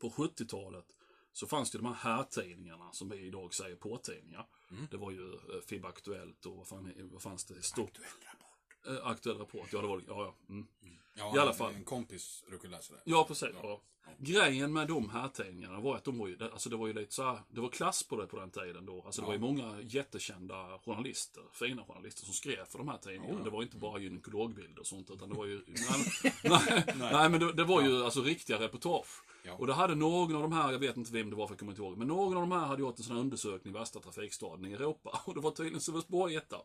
[0.00, 0.96] på 70-talet
[1.32, 4.46] så fanns det de här härtidningarna som vi idag säger påtidningar.
[4.90, 7.62] Det var ju eh, FIB Aktuellt och vad, fan, vad fanns det?
[7.62, 8.49] Stort, Aktuell rapport.
[8.86, 9.68] Eh, aktuell rapport.
[9.72, 10.04] Ja, det var det.
[10.08, 10.34] Ja, ja.
[10.48, 10.66] Mm.
[11.14, 11.74] Ja, I alla fall.
[11.74, 13.00] En kompis brukar läsa det.
[13.04, 13.48] Ja, precis.
[13.62, 13.80] Ja.
[14.18, 17.14] Grejen med de här tidningarna var att de var ju, alltså det var ju lite
[17.14, 19.02] så här, det var klass på det på den tiden då.
[19.06, 23.44] Alltså det var ju många jättekända journalister, fina journalister som skrev för de här tidningarna.
[23.44, 27.40] Det var inte bara gynekologbilder och sånt, utan det var ju, nej, nej, nej men
[27.40, 29.22] det, det var ju alltså riktiga reportage.
[29.42, 29.52] Ja.
[29.52, 31.58] Och då hade någon av de här, jag vet inte vem det var för jag
[31.58, 34.00] kommer inte ihåg, men någon av de här hade gjort en sån här undersökning, värsta
[34.00, 35.20] trafikstaden i Europa.
[35.26, 36.56] Och det var tydligen Sölvesborg etta.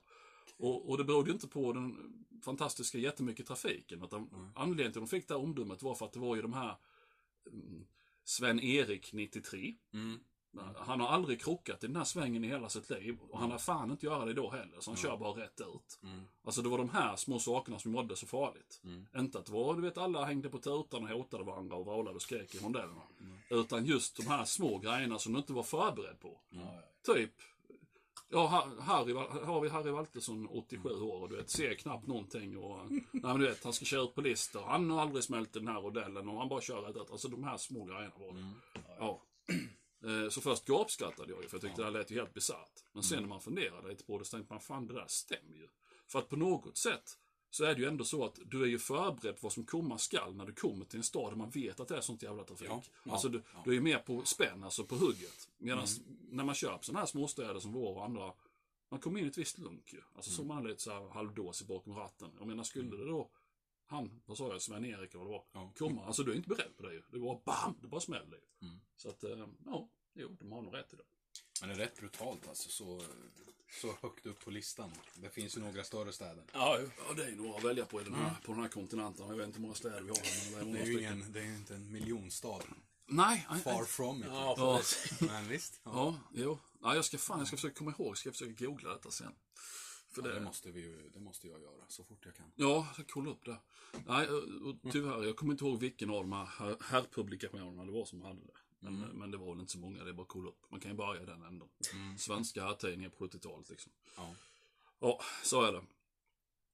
[0.57, 4.03] Och, och det berodde ju inte på den fantastiska jättemycket trafiken.
[4.03, 6.41] Utan anledningen till att de fick det här omdömet var för att det var ju
[6.41, 6.75] de här
[7.51, 7.85] mm,
[8.23, 9.75] Sven-Erik 93.
[9.93, 10.19] Mm.
[10.77, 13.17] Han har aldrig krockat i den här svängen i hela sitt liv.
[13.29, 14.79] Och han har fan inte göra det då heller.
[14.79, 15.99] Så han kör bara rätt ut.
[16.03, 16.21] Mm.
[16.43, 18.81] Alltså det var de här små sakerna som gjorde det så farligt.
[19.15, 22.21] Inte att var, du vet, alla hängde på tutan och hotade varandra och vrålade och
[22.21, 23.01] skrek i rondellerna.
[23.49, 26.41] Utan just de här små grejerna som du inte var förberedd på.
[27.05, 27.33] Typ,
[28.29, 29.13] ja, Ha- Harry,
[29.45, 33.39] har vi Harry Waltersson 87 år och du vet, ser knappt någonting och, nej men
[33.39, 34.61] du vet, han ska köra ut på listor.
[34.61, 37.11] Han har aldrig smält den här rodellen och han bara kör rätt.
[37.11, 38.53] Alltså de här små grejerna var det.
[38.99, 39.21] Ja.
[40.05, 42.83] Eh, Så först gapskrattade jag ju, för jag tyckte det här lät ju helt bisarrt.
[42.93, 45.55] Men sen när man funderade lite på det så tänkte man, fan det där stämmer
[45.55, 45.67] ju.
[46.07, 47.17] För att på något sätt
[47.55, 49.97] så är det ju ändå så att du är ju förberedd på vad som komma
[49.97, 52.43] skall när du kommer till en stad där man vet att det är sånt jävla
[52.43, 52.67] trafik.
[52.69, 55.49] Ja, ja, alltså du, du är ju mer på spänn, alltså på hugget.
[55.57, 55.87] Medan
[56.29, 58.33] när man på sådana här småstäder som vår och andra,
[58.91, 60.01] man kommer in i ett visst lunk ju.
[60.15, 62.31] Alltså så man är lite så här halvdåsig bakom ratten.
[62.37, 63.31] Jag menar, skulle det då
[63.85, 65.73] han, vad sa jag, Sven-Erik eller vad det var, Ja.
[65.77, 66.05] komma.
[66.05, 67.03] Alltså du är inte beredd på det ju.
[67.11, 67.75] Det var BAM!
[67.81, 68.67] Det bara smäller ju.
[68.95, 71.03] Så att, eh, ja, jo, de har nog rätt i det.
[71.61, 73.01] Men det är rätt brutalt alltså, så,
[73.81, 74.91] så högt upp på listan.
[75.15, 76.43] Det finns ju några större städer.
[76.53, 76.79] Ja.
[77.07, 79.27] Ja, det är några att välja på i den här, på den här kontinenten.
[79.27, 81.31] Jag vet inte hur många städer vi har, men det är Det är ju ingen,
[81.31, 82.61] det är ju inte en miljonstad.
[83.07, 83.85] Nej, Far nej.
[83.85, 84.25] from it.
[84.29, 84.81] Ja, Ja.
[85.27, 85.81] Men visst.
[85.83, 85.91] Ja.
[85.93, 86.57] Ja, jo.
[86.81, 89.31] Ja, jag ska fan, jag ska försöka komma ihåg, ska jag försöka googla detta sen.
[90.11, 92.45] För Ja, det, det, måste vi ju, det måste jag göra så fort jag kan.
[92.55, 93.57] Ja, jag ska kolla upp det.
[94.07, 94.27] Nej,
[94.91, 98.39] tyvärr, jag kommer inte ihåg vilken av de här herr- herrpublikationerna det var som hade
[98.41, 98.51] det.
[98.79, 100.71] Men, men det var väl inte så många, det är bara att kolla upp.
[100.71, 101.67] Man kan ju börja i den änden.
[102.17, 103.91] Svenska herrtidningar på 70-talet liksom.
[104.17, 104.33] Ja.
[104.99, 105.81] Ja, så är det.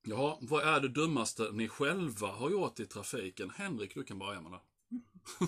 [0.03, 3.49] Ja, vad är det dummaste ni själva har gjort i trafiken?
[3.49, 4.59] Henrik, du kan börja med det.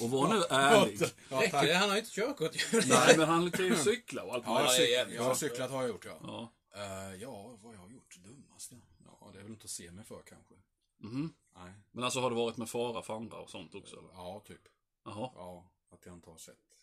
[0.00, 1.00] Och var nu ärlig.
[1.30, 1.74] Ja, Räcker det?
[1.74, 2.52] Han har ju inte körkort.
[2.88, 5.24] Nej, men han kan ju cykla och allt Ja, jag, det är cyk- jävligt jag
[5.24, 6.18] har cyklat har jag gjort, ja.
[6.22, 6.52] Ja.
[6.74, 8.76] Eh, ja, vad jag har gjort dummaste?
[9.04, 10.54] Ja, det är väl inte att se mig för kanske.
[10.98, 11.32] Mhm.
[11.56, 11.72] Nej.
[11.92, 13.96] Men alltså har det varit med fara för andra och sånt också?
[13.98, 14.08] Eller?
[14.12, 14.60] Ja, typ.
[15.08, 15.30] Jaha.
[15.34, 16.54] Ja, att jag inte har sett.
[16.56, 16.74] Nej,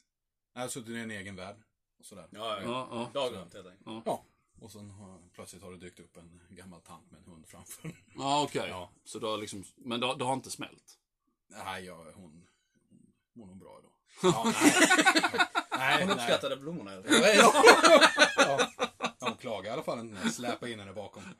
[0.53, 1.55] jag har suttit i en egen värld.
[1.99, 2.27] Och sådär.
[2.31, 3.09] Ja, Ja, ja.
[3.13, 4.03] Dagrummet helt enkelt.
[4.05, 4.25] Ja.
[4.61, 7.95] Och sen har, plötsligt har det dykt upp en gammal tant med en hund framför.
[8.15, 8.69] Ja, okej.
[8.69, 8.89] Ja.
[9.03, 10.99] Så liksom, men det, har inte smält?
[11.47, 12.47] Nej, jag, hon,
[13.33, 13.91] mår nog bra idag.
[14.33, 14.73] Ja, nej.
[15.77, 16.15] nej, Hon nej.
[16.15, 16.91] uppskattade blommorna.
[16.91, 17.35] eller?
[17.35, 17.63] Ja.
[18.38, 18.67] Ja,
[19.19, 21.23] hon klagade i alla fall släpade in henne bakom.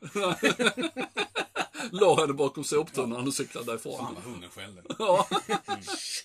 [1.92, 3.98] La henne bakom soptunnan och cyklade därifrån.
[3.98, 4.82] Fan vad hunden skällde.
[4.98, 5.28] Ja.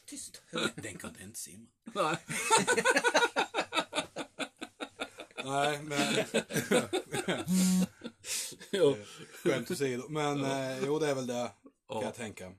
[0.05, 0.41] Tyst.
[0.75, 1.67] Den kunde inte simma.
[1.95, 2.17] Nej.
[5.45, 6.25] Nej, men
[8.71, 8.95] Jo.
[9.43, 10.09] skämt åsido.
[10.09, 12.03] Men eh, jo, det är väl det, kan Ja.
[12.03, 12.53] jag tänka.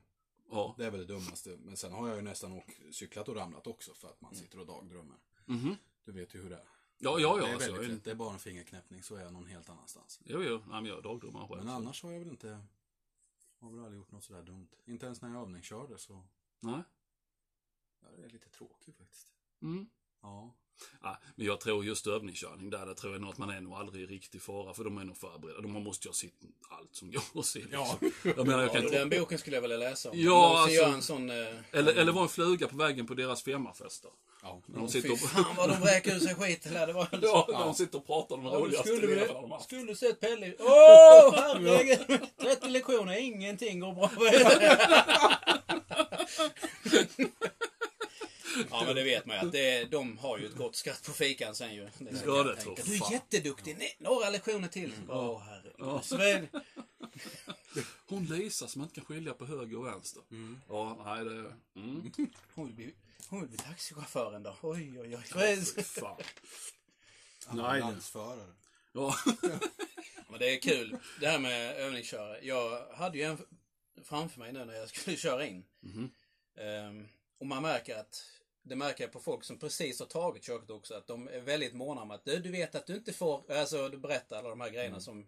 [0.51, 0.75] Ja.
[0.77, 1.57] Det är väl det dummaste.
[1.59, 4.59] Men sen har jag ju nästan åkt, cyklat och ramlat också för att man sitter
[4.59, 5.17] och dagdrömmer.
[5.45, 5.75] Mhm.
[6.05, 6.63] Du vet ju hur det är.
[6.99, 7.47] Ja, ja, det ja.
[7.47, 8.03] är Alltså, väldigt jag, lätt.
[8.03, 10.19] Det är bara en fingerknäppning så är jag någon helt annanstans.
[10.25, 10.57] jo, jo.
[10.57, 11.63] Nej, men jag dagdrömmar själv.
[11.65, 12.59] Men annars har jag väl inte,
[13.63, 14.67] har väl aldrig gjort något sådär dumt.
[14.85, 16.25] Inte ens när jag övningskörde så,
[16.59, 16.81] Nej.
[18.01, 19.27] ja, det är lite tråkigt faktiskt.
[19.61, 19.85] Mm.
[20.21, 20.55] Ja.
[21.01, 23.73] Ja, men jag tror just övningskörning där, där tror jag nog att man är nog
[23.73, 25.61] aldrig i riktig fara för de är nog förberedda.
[25.61, 26.33] De måste ju ha sett
[26.69, 27.59] allt som går att se.
[27.59, 27.79] Liksom.
[28.23, 28.33] Ja.
[28.35, 28.99] Jag menar, jag kan Ja, inte...
[28.99, 30.19] den boken skulle jag vilja läsa om.
[30.19, 31.29] Ja, alltså- en sån...
[31.29, 31.35] Eh,
[31.71, 34.11] Eller, eller var en fluga på vägen på deras firmafester.
[34.43, 34.61] Ja.
[34.67, 35.19] De sitter och...
[35.19, 36.65] fan vad de vräker ur sig skit.
[36.65, 39.65] Eller, det var Ja, när de sitter och pratar om de Ja, roligaste skulle, haft.
[39.65, 40.53] skulle sett Pelle.
[40.59, 42.19] Åh, herregud!
[42.41, 44.11] 30 lektioner, ingenting går bra.
[48.71, 49.45] ja, men det vet man ju.
[49.45, 51.81] Att det, de har ju ett gott skratt på fikan sen ju.
[51.97, 53.75] Det Ja, det tror Du är jätteduktig.
[53.79, 54.93] Nej, några lektioner till.
[55.09, 55.73] Åh, herregud.
[55.77, 56.01] Ja.
[56.25, 56.47] Är-
[58.07, 60.21] Hon Lisa som inte kan skilja på höger och vänster.
[60.69, 61.31] Ja, nej det...
[61.79, 62.11] Mm.
[62.55, 62.93] Hon vill bli,
[63.29, 64.55] hon vill bli taxichaufför en dag.
[64.61, 65.65] Oj, oj, oj.
[65.75, 66.21] Fy fan.
[67.47, 68.53] Ambulansförare.
[68.93, 69.15] Ja.
[70.29, 70.97] Men det är kul.
[71.19, 72.41] Det här med övningsköra.
[72.41, 73.37] Jag hade ju en
[74.03, 75.65] framför mig nu när jag skulle köra in.
[75.79, 76.11] Mhm.
[76.55, 77.07] Ehm,
[77.37, 78.23] och man märker att,
[78.61, 81.73] det märker jag på folk som precis har tagit körkort också, att de är väldigt
[81.73, 84.61] måna om att du, du vet att du inte får, alltså du berättar alla de
[84.61, 85.27] här grejerna som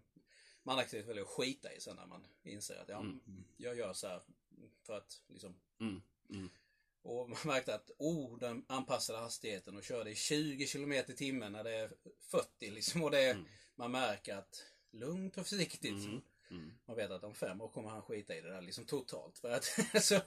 [0.62, 3.04] man aktivt väljer att skita i sen när man inser att ja,
[3.56, 4.22] jag gör så här
[4.82, 6.02] för att liksom Mm.
[6.30, 6.50] Mm.
[7.06, 11.52] Och man märkte att, oh, den anpassade hastigheten och körde i 20 km i timmen
[11.52, 11.92] när det är
[12.30, 13.02] 40 liksom.
[13.02, 16.04] Och det är, man märker att lugnt och försiktigt.
[16.04, 16.20] Mm.
[16.50, 16.72] Mm.
[16.86, 19.38] Man vet att om fem år kommer han skita i det där liksom totalt.
[19.38, 20.20] För att, alltså,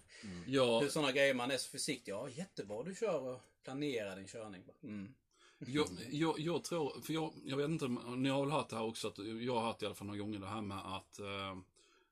[0.47, 2.11] Ja, hur sådana grejer, man är så försiktig.
[2.11, 4.63] Ja, jättebra du kör och planerar din körning.
[4.83, 5.13] Mm.
[5.57, 8.75] jag, jag, jag tror, för jag, jag vet inte, om- ni har väl hört det
[8.75, 11.19] här också, att jag har hört i alla fall några gånger det här med att,
[11.19, 11.57] eh,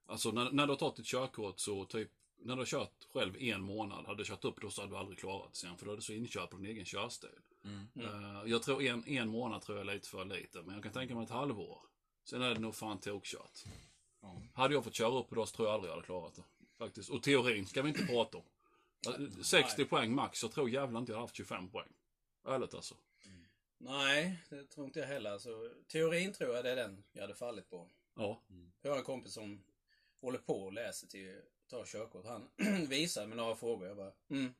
[0.05, 3.37] alltså när, när du har tagit ett körkort så typ, när du har kört själv
[3.39, 5.85] en månad, hade du kört upp då så hade du aldrig klarat det sen, för
[5.85, 7.29] då är du så inkörd på din egen körstil.
[7.95, 10.93] Eh, jag tror en, en månad tror jag är lite för lite, men jag kan
[10.93, 11.81] tänka mig ett halvår.
[12.23, 13.63] Sen är det nog fan tokkört.
[14.21, 14.41] Ja.
[14.53, 16.43] Hade jag fått köra upp idag så tror jag aldrig jag hade klarat det.
[16.77, 17.09] Faktiskt.
[17.09, 18.43] Och teorin ska vi inte prata om.
[19.07, 21.93] Eh, 60 poäng max, så tror jävlar inte jag haft 25 poäng.
[22.47, 22.95] Ärligt alltså.
[23.77, 25.31] Nej, det tror inte jag heller.
[25.31, 27.89] Alltså, teorin tror jag det är den jag hade fallit på.
[28.15, 28.41] Ja.
[28.81, 29.63] Jag har en kompis som
[30.21, 32.25] håller på och läser till ta körkort.
[32.25, 32.47] Han
[32.87, 33.87] visade mig några frågor.
[33.87, 34.53] Jag bara, mm.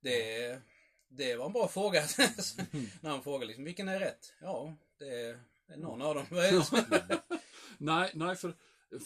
[0.00, 0.60] Det,
[1.08, 2.00] det var en bra fråga.
[3.00, 4.32] När han frågade liksom, vilken är rätt?
[4.40, 6.26] Ja, det är någon av dem.
[7.78, 8.54] Nej, nej för,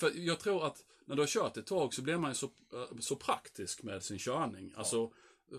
[0.00, 2.46] för jag tror att när du har kört ett tag så blir man ju så,
[2.46, 4.72] eh, så praktisk med sin körning.
[4.76, 5.10] Alltså,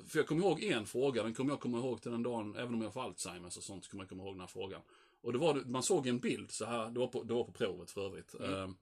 [0.08, 2.74] för jag kommer ihåg en fråga, den kommer jag komma ihåg till den dagen, även
[2.74, 4.82] om jag får Alzheimers och sånt, så kommer jag komma ihåg den här frågan.
[5.22, 7.52] Och det var, man såg en bild så här, det var på, det var på
[7.52, 8.34] provet för övrigt.
[8.34, 8.74] Eh, och- och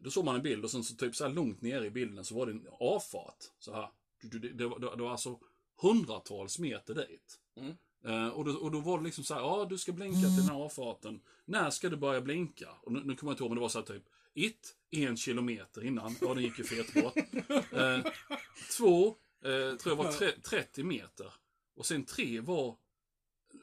[0.00, 2.24] då såg man en bild och sen så typ så här långt nere i bilden
[2.24, 3.44] så var det en avfart.
[3.58, 3.88] Så här.
[4.54, 5.40] Det, var, det var alltså
[5.82, 7.40] hundratals meter dit.
[7.56, 7.74] Mm.
[8.04, 10.36] Eh, och, då, och då var det liksom så här, ja du ska blinka till
[10.36, 11.20] den här avfarten.
[11.44, 12.68] När ska du börja blinka?
[12.82, 15.16] Och nu, nu kommer jag inte ihåg, men det var så här typ, ett, en
[15.16, 16.16] kilometer innan.
[16.20, 17.14] Ja, den gick ju fet bort.
[17.72, 18.00] Eh,
[18.76, 19.06] två,
[19.44, 21.32] eh, tror jag var tre, 30 meter.
[21.76, 22.76] Och sen tre var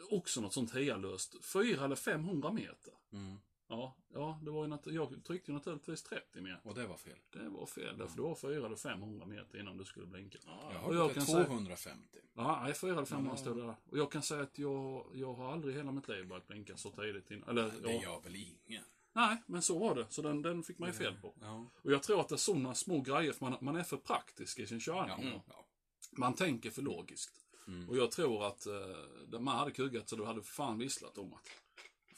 [0.09, 1.45] också något sånt hejalöst.
[1.45, 2.93] Fyra eller 500 meter.
[3.13, 3.37] Mm.
[3.67, 6.69] Ja, ja det var ju nat- jag tryckte ju naturligtvis 30 meter.
[6.69, 7.17] Och det var fel.
[7.29, 10.37] Det var fel, därför det var 400 eller 500 meter innan du skulle blinka.
[10.45, 12.19] Jag Och har jag kan säga- 250.
[12.33, 13.37] Ja, nej, 400 eller 500 Ja.
[13.37, 13.75] stod det där.
[13.91, 16.77] Och jag kan säga att jag, jag har aldrig i hela mitt liv börjat blinka
[16.77, 17.31] så tidigt.
[17.31, 18.83] In, eller, Det ja, gör väl ingen?
[19.13, 20.05] nej, men så var det.
[20.09, 21.33] Så den, den fick man ju fel på.
[21.41, 21.69] Ja.
[21.81, 24.59] Och jag tror att det är sådana små grejer, för man, man är för praktisk
[24.59, 25.31] i sin körning.
[25.33, 25.41] Ja.
[25.47, 25.65] ja.
[26.11, 27.39] Man tänker för logiskt.
[27.67, 27.89] Mm.
[27.89, 31.49] Och jag tror att eh, man hade kuggat så du hade fan visslat om att.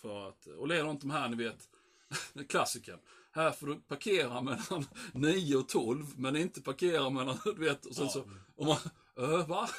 [0.06, 1.70] För att, och leder inte de här, ni vet,
[2.50, 3.00] klassikern.
[3.32, 7.96] Här får du parkera mellan 9 och 12, men inte parkera mellan, du vet, och
[7.96, 8.24] sen så,
[8.56, 8.78] om man,
[9.18, 9.70] Äh, va?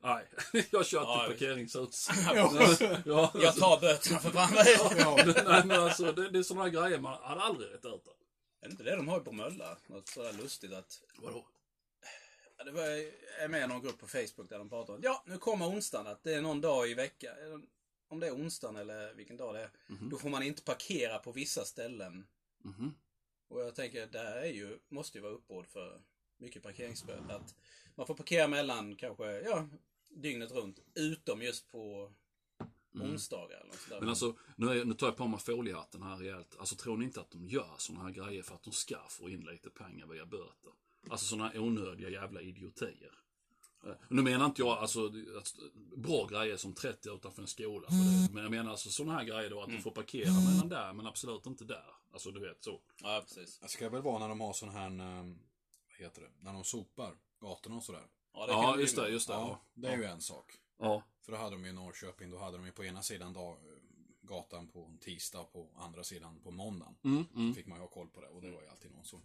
[0.00, 0.28] Nej,
[0.70, 1.40] jag kör Ja, till visst.
[1.40, 2.08] parkeringshus.
[2.34, 2.52] Ja.
[3.06, 4.96] ja, Jag tar böterna för fan.
[4.98, 5.16] Ja.
[5.46, 8.08] Nej, men alltså, det, det är sådana här grejer man hade aldrig rätt ut.
[8.62, 9.76] Är det inte det de har på Mölla?
[9.86, 11.00] Något sådär lustigt att...
[11.22, 11.46] Vadå?
[12.58, 15.00] Ja, Det var, jag är med i någon grupp på Facebook där de pratar om
[15.02, 17.32] ja, nu kommer onsdagen, att det är någon dag i veckan.
[18.08, 19.70] Om det är onsdagen eller vilken dag det är.
[20.10, 22.26] Då får man inte parkera på vissa ställen.
[22.58, 22.94] Mhm.
[23.48, 26.02] Och jag tänker, det här är ju, måste ju vara uppbåd för
[26.36, 27.34] mycket parkeringsböter.
[27.34, 27.54] Att
[27.94, 29.68] man får parkera mellan kanske, ja,
[30.10, 30.78] dygnet runt.
[30.94, 32.12] Utom just på
[32.94, 33.60] onsdagar.
[33.60, 34.00] Eller sådär.
[34.00, 36.56] Men alltså, nu, är, nu tar jag på mig foliehatten här rejält.
[36.58, 39.30] Alltså tror ni inte att de gör sådana här grejer för att de ska få
[39.30, 40.72] in lite pengar via böter?
[41.10, 43.18] Alltså sådana onödiga jävla idiotier.
[43.86, 45.06] Eh, Nu menar inte jag alltså
[45.38, 45.54] att,
[45.96, 47.88] bra grejer som 30 utanför en skola.
[47.88, 47.94] För
[48.28, 50.92] det, men jag menar alltså sådana här grejer då att de får parkera mellan där
[50.92, 51.84] men absolut inte där.
[52.12, 52.80] Alltså du vet så.
[53.02, 53.58] Ja, precis.
[53.58, 55.38] Det ska väl vara när de har sån här, ehm,
[55.88, 58.06] vad heter det, när de sopar gatorna och sådär.
[58.32, 59.34] Ja, det Ja just det, just det.
[59.34, 59.60] Ja, Ja.
[59.74, 60.52] det är ju en sak.
[60.78, 61.02] ja.
[61.22, 63.56] För då hade de ju i Norrköping, då hade de ju på ena sidan dag,
[64.22, 66.94] gatan på en tisdag och på andra sidan på måndagen.
[67.04, 67.54] Mm, mm.
[67.54, 69.22] Fick man ju ha koll på det och det var ju alltid någon som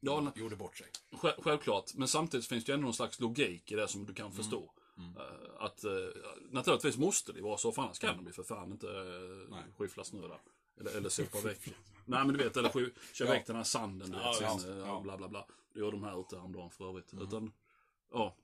[0.00, 0.86] Ja, gjorde bort sig.
[1.12, 4.14] Själv- Självklart, men samtidigt finns det ju ändå någon slags logik i det som du
[4.14, 4.72] kan förstå.
[4.98, 5.22] Eh,
[5.64, 5.90] Att eh,
[6.50, 9.62] naturligtvis måste det vara så, för annars kan de ju för fan inte uh, Nej.
[9.78, 10.40] skyffla snö där.
[10.80, 11.58] Eller, eller sopa väck.
[12.04, 14.72] Nej men du vet, eller sky- köra väck den här sanden, du vet, Ja, sen,
[14.80, 15.00] eh, Ja.
[15.00, 15.46] bla bla bla.
[15.72, 17.14] Det gör de här ute häromdagen för övrigt.
[17.20, 17.52] Utan,
[18.12, 18.34] ja.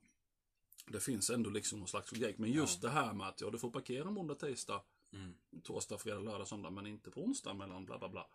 [0.87, 2.39] Det finns ändå liksom någon slags logik.
[2.39, 4.83] Men just det här med att ja, du får parkera måndag, tisdag,
[5.15, 5.35] Mm.
[5.63, 8.27] torsdag, fredag, lördag, söndag, men inte på onsdag mellan bla bla bla.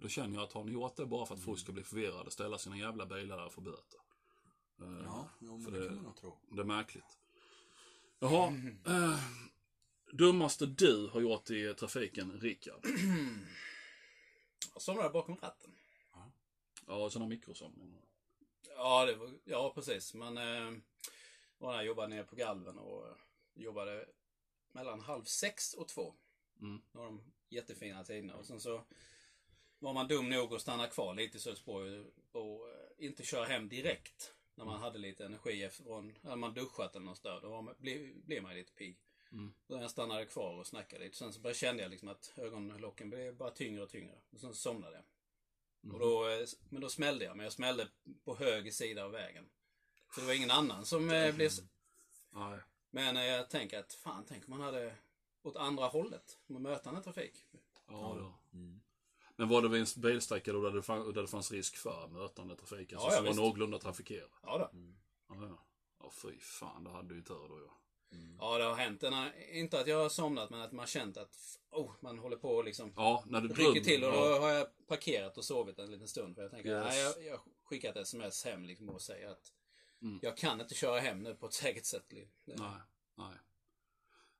[0.00, 2.30] Då känner jag att har ni gjort det bara för att folk ska bli förvirrade,
[2.30, 4.00] ställa sina jävla bilar där och få böter.
[4.80, 6.38] Eh, Ja, jo, men för det det- kan man nog tro.
[6.50, 7.18] det är märkligt.
[8.18, 8.48] Jaha.
[8.86, 9.18] Eh,
[10.12, 12.86] dummaste du har gjort i trafiken, Rickard?
[14.76, 15.74] Somnade bakom ratten.
[16.86, 18.00] Ja, sådana mikrosomningar.
[18.76, 20.14] Ja, det var, ja precis.
[20.14, 20.78] Men eh,
[21.58, 23.14] var när jag jobbade nere på Galven och eh,
[23.54, 24.06] jobbade
[24.72, 26.14] mellan halv sex och två.
[26.60, 26.82] Mm.
[26.92, 28.34] Det var de jättefina tiderna.
[28.36, 28.84] Och sen så
[29.84, 33.68] var man dum nog att stanna kvar lite i Sölvesborg och eh, inte köra hem
[33.68, 34.34] direkt.
[34.54, 38.24] När man hade lite energi efterån, hade man duschat eller något där, då man, blev,
[38.24, 38.98] blev man lite pigg.
[39.32, 39.54] Mm.
[39.66, 41.16] Så jag stannade kvar och snackade lite.
[41.16, 44.14] Sen så bara kände jag liksom att ögonlocken blev bara tyngre och tyngre.
[44.30, 45.04] Och sen så somnade jag.
[45.94, 47.88] Och då, eh, men då smällde jag, men jag smällde
[48.24, 49.44] på höger sida av vägen.
[50.14, 51.50] Så det var ingen annan som eh, blev...
[52.30, 52.58] Nej.
[52.90, 54.94] Men jag tänker att fan, tänk om man hade
[55.42, 56.38] åt andra hållet.
[56.46, 57.46] Med mötande trafik.
[57.86, 58.58] Ja, då.
[59.36, 59.48] Mm.
[59.48, 62.08] Men var det vid en bilsträcka då där det, fann, där det fanns risk för
[62.08, 62.92] mötande trafik?
[62.92, 63.40] Alltså, Ja, ja, som var visst.
[63.42, 64.30] någorlunda trafikerad?
[64.42, 64.70] Ja då.
[65.28, 65.66] Ja, ja.
[66.00, 67.80] Ja, fy fan, det hade du ju tur då ja.
[68.38, 69.00] Ja, det har hänt.
[69.00, 69.14] Den
[69.52, 72.48] inte att jag har somnat, men att man har känt att oh, man håller på
[72.48, 74.40] och liksom Ja, när du rycker till och då ja.
[74.40, 76.34] har jag parkerat och sovit en liten stund.
[76.34, 76.84] För jag tänker, Yes.
[76.88, 79.52] nej, jag, jag skickar ett sms hem liksom och säger att
[80.02, 80.18] Mm.
[80.22, 82.04] jag kan inte köra hem nu på ett säkert sätt.
[82.08, 82.80] Det, Nej,
[83.14, 83.34] nej.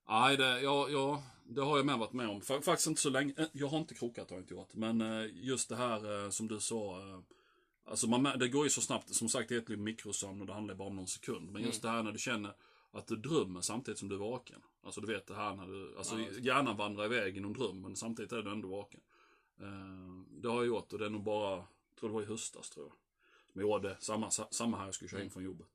[0.08, 2.40] Nej, det, ja, ja, det har jag med varit med om.
[2.40, 3.34] Fa- Faktiskt inte så länge.
[3.36, 4.74] Eh, Jag har inte krokat, har jag inte gjort.
[4.74, 7.00] Men eh, just det här eh, som du sa.
[7.84, 9.14] Alltså man, det går ju så snabbt.
[9.14, 11.50] Som sagt, det är ett mikrosömn och det handlar bara om någon sekund.
[11.50, 12.54] Men just det här när du känner
[12.92, 14.62] att du drömmer samtidigt som du är vaken.
[14.82, 16.26] Alltså du vet det här när du, alltså Ja.
[16.40, 19.00] hjärnan vandrar iväg i någon dröm men samtidigt är du ändå vaken.
[20.28, 21.66] Det har jag gjort och det är nog bara, jag
[22.00, 22.94] tror det var i höstas tror jag.
[23.52, 25.66] Men jag gjorde samma, samma här jag skulle köra in från jobbet.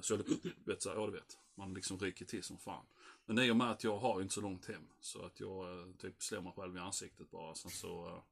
[0.00, 0.24] Så jag
[0.64, 2.84] vet, så här, ja du vet, man liksom rycker till som fan.
[3.30, 5.86] Men i och med att jag har inte så långt hem så att jag eh,
[5.98, 7.54] typ slår mig själv i ansiktet bara.
[7.54, 8.22] Sen så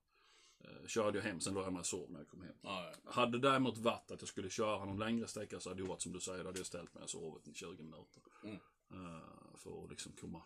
[0.61, 2.55] eh, körde jag hem, sen låg jag mig och sov när jag kom hem.
[2.63, 3.11] ja, ja.
[3.13, 6.03] Hade det däremot varit att jag skulle köra någon längre sträcka så hade det varit
[6.03, 8.23] som du säger, då hade jag ställt mig och sovit i 20 minuter.
[8.45, 8.57] Mm.
[8.91, 10.43] Eh, för att liksom komma...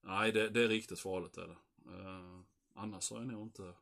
[0.00, 1.56] Nej, det, det är riktigt farligt är det.
[1.90, 2.40] Uh,
[2.74, 3.72] annars har jag nog inte...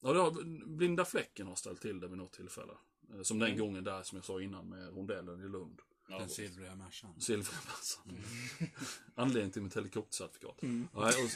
[0.00, 2.72] Ja, det har, blinda fläcken har ställt till det vid något tillfälle.
[3.14, 3.60] Eh, som den Mm.
[3.60, 5.82] gången där som jag sa innan med rondellen i Lund.
[6.08, 7.20] Ja Den silvriga Mercan.
[7.20, 8.16] Silvermassan.
[9.14, 10.56] Anledningen till mitt helikoptercertifikat.
[10.62, 10.82] Nej,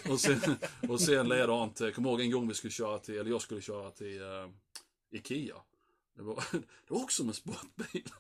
[0.04, 0.40] och, och, sen,
[0.88, 3.60] och sen likadant, jag kommer ihåg en gång vi skulle köra till, eller jag skulle
[3.60, 4.48] köra till uh,
[5.10, 5.56] Ikea.
[6.14, 8.10] Det var, det var också med sportbilen.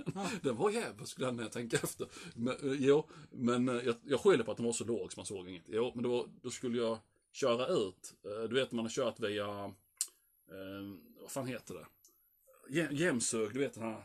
[0.42, 2.08] Den var jag när jag tänker efter.
[2.34, 5.20] Men, eh, jo, men eh, jag, jag skyller på att den var så låg så
[5.20, 5.64] man såg inget.
[5.66, 6.98] Jo, men då, då skulle jag
[7.32, 8.14] köra ut.
[8.22, 9.70] Du vet man har kört via, eh,
[11.20, 11.86] vad fan heter det?
[12.68, 14.04] Jäm- Jämshög, du vet den här,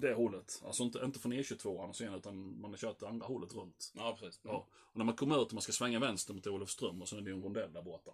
[0.00, 0.62] det hållet.
[0.66, 3.92] Alltså inte, inte från E22 och sen, utan man har kört det andra hållet runt.
[3.94, 4.40] ja precis.
[4.44, 4.66] Ja.
[4.72, 7.22] Och när man kommer ut och man ska svänga vänster mot Olofström och sen är
[7.22, 8.10] det ju en rondell där borta.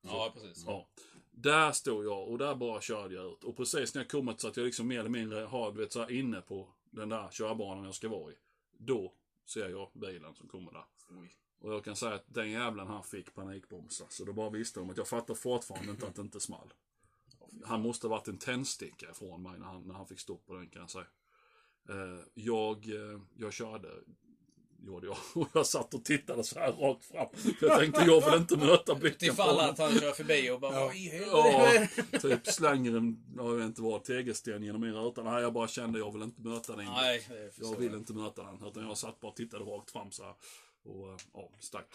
[0.00, 0.64] Ja, precis.
[0.66, 0.88] Ja.
[1.30, 3.44] Där stod jag och där bara körde jag ut.
[3.44, 5.92] Och precis när jag kommit så att jag liksom mer eller mindre har, du vet,
[5.92, 8.34] så här inne på den där körbanan jag ska vara i.
[8.78, 9.12] Då
[9.44, 10.84] ser jag bilen som kommer där.
[11.20, 11.34] Oj.
[11.60, 14.04] Och jag kan säga att den jävlen han fick panikbromsa.
[14.08, 16.72] Så då bara visste de att jag fattar fortfarande inte att det inte small.
[17.64, 20.54] Han måste ha varit en tändsticka ifrån mig när han, när han fick stopp på
[20.54, 21.06] den kan jag säga.
[21.88, 23.88] Eh, jag, eh, jag körde,
[24.86, 27.26] gjorde jag, och jag satt och tittade så här rakt fram.
[27.32, 29.70] För jag tänkte jag vill inte möta blicken på honom.
[29.70, 30.92] att han kör förbi och bara, Ja.
[32.12, 35.22] Ja, typ slänger en, jag vet inte vad, tegelsten genom min ruta.
[35.22, 36.84] Nej, jag bara kände jag vill inte möta den.
[36.84, 38.66] Nej, Jag vill inte möta den.
[38.66, 40.34] Utan jag satt bara och tittade rakt fram så här.
[40.82, 41.88] Och eh, ja, stack.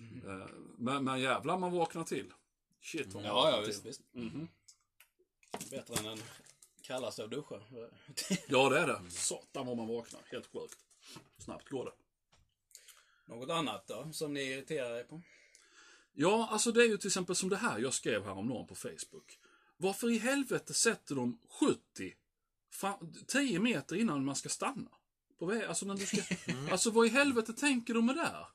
[0.00, 0.40] Mm.
[0.40, 0.46] Eh,
[0.78, 2.32] Men, men jävlar man vaknar till.
[2.82, 3.88] Shit vad man Ja, vaknar ja, visst, till.
[3.88, 4.02] visst.
[4.14, 4.48] Mhm.
[5.70, 6.18] Bättre än den
[6.82, 7.62] kallaste av duschar.
[8.48, 9.10] Ja, det är det.
[9.10, 10.20] Satan vad man vaknar.
[10.30, 10.78] Helt sjukt.
[11.38, 11.92] Snabbt går det.
[13.34, 15.22] Något annat då, som ni irriterar er på?
[16.12, 19.38] Ja, alltså det är ju till exempel som det här jag skrev häromdagen på Facebook.
[19.76, 22.14] Varför i helvete sätter de 70,
[22.70, 24.90] fan, 10 meter innan man ska stanna?
[25.38, 26.22] På väg, alltså när du ska,
[26.70, 28.46] alltså vad i helvete tänker de med det där?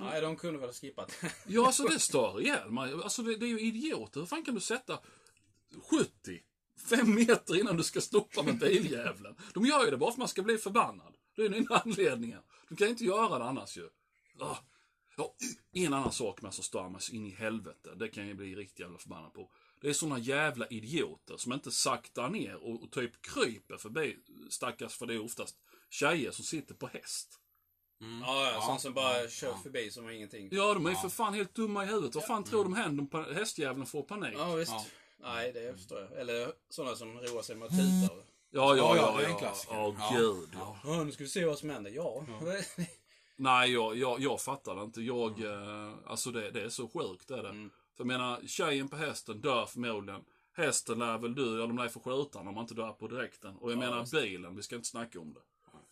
[0.00, 1.12] Nej, de kunde väl ha skippat.
[1.46, 2.92] Ja, alltså det stör ihjäl mig.
[2.92, 4.20] Alltså det, det är ju idioter.
[4.20, 4.98] Hur fan kan du sätta
[5.82, 6.40] 70,
[6.88, 9.36] 5 meter innan du ska stoppa med biljävlen?
[9.54, 11.14] De gör ju det bara för att man ska bli förbannad.
[11.36, 12.40] Det är den anledningen.
[12.68, 13.88] Du kan ju inte göra det annars ju.
[14.40, 14.56] Ah.
[15.16, 15.34] Ja,
[15.72, 17.94] en annan sak med som stör mig så in i helvete.
[17.96, 19.50] Det kan jag bli riktigt jävla förbannad på.
[19.80, 24.16] Det är såna jävla idioter som inte saktar ner och, och typ kryper förbi.
[24.50, 25.56] Stackars, för det är oftast
[25.90, 27.40] tjejer som sitter på häst.
[27.98, 29.60] Ja, ja, sån som bara ja, kör ja.
[29.62, 30.48] förbi som ingenting.
[30.52, 32.14] Ja, de är ju för fan helt dumma i huvudet.
[32.14, 34.34] Vad fan tror de händer om hästjäveln får panik?
[34.38, 34.72] Ja, visst.
[35.24, 36.20] Nej, det förstår jag.
[36.20, 38.14] Eller sådana som roar sig med att tuta.
[38.50, 39.38] Ja, ja, Ja, ja, ja, det är en ja.
[39.38, 39.74] klassiker.
[39.74, 40.16] Ja, Ja.
[40.18, 40.78] gud ja.
[40.84, 41.90] Ja, nu ska vi se vad som händer.
[41.90, 42.24] Ja.
[43.36, 45.02] Nej, jag, jag, jag fattar det inte.
[45.02, 47.48] Jag, eh, alltså det, det är så sjukt det är det.
[47.48, 47.70] Mm.
[47.96, 50.24] För jag menar, tjejen på hästen dör förmodligen.
[50.56, 53.56] Hästen lär väl dö, ja de lär få skjuta om man inte dör på direkten.
[53.56, 54.12] Och jag Ja, menar visst.
[54.12, 55.40] bilen, vi ska inte snacka om det.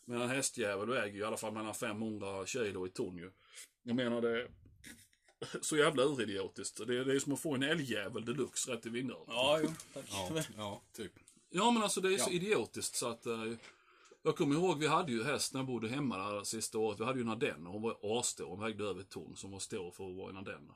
[0.04, 3.30] Men en hästjävel väger ju i alla fall mellan 500 kilo i ton ju.
[3.82, 4.48] Jag menar det
[5.60, 6.86] så jävla uridiotiskt.
[6.86, 9.24] Det, är- det är som att få en älgjävel deluxe rätt i vindrutan.
[9.28, 10.04] Ja, jo, tack.
[10.10, 11.12] Ja, ja, typ.
[11.50, 12.34] Ja men alltså det är så Ja.
[12.34, 13.52] idiotiskt så att eh,
[14.22, 17.00] Jag kommer ihåg vi hade ju häst när jag bodde hemma där sista året.
[17.00, 17.70] Vi hade ju en ardenner.
[17.70, 18.46] Hon var asstor.
[18.46, 19.36] Hon vägde över ett ton.
[19.36, 20.74] Som var stor för att vara en ardenner.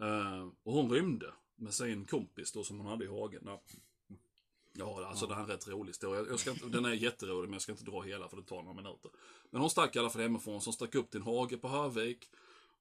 [0.00, 3.44] Eh, och hon rymde med sin kompis då som hon hade i hagen.
[3.44, 3.58] där.
[4.74, 6.24] Ja, alltså det här är en rätt rolig historia.
[6.30, 8.62] Jag ska inte, den är jätterolig men jag ska inte dra hela för det tar
[8.62, 9.10] några minuter.
[9.50, 10.60] Men hon stack i alla fall hemifrån.
[10.60, 12.30] Så hon stack upp till en hage på Hörvik.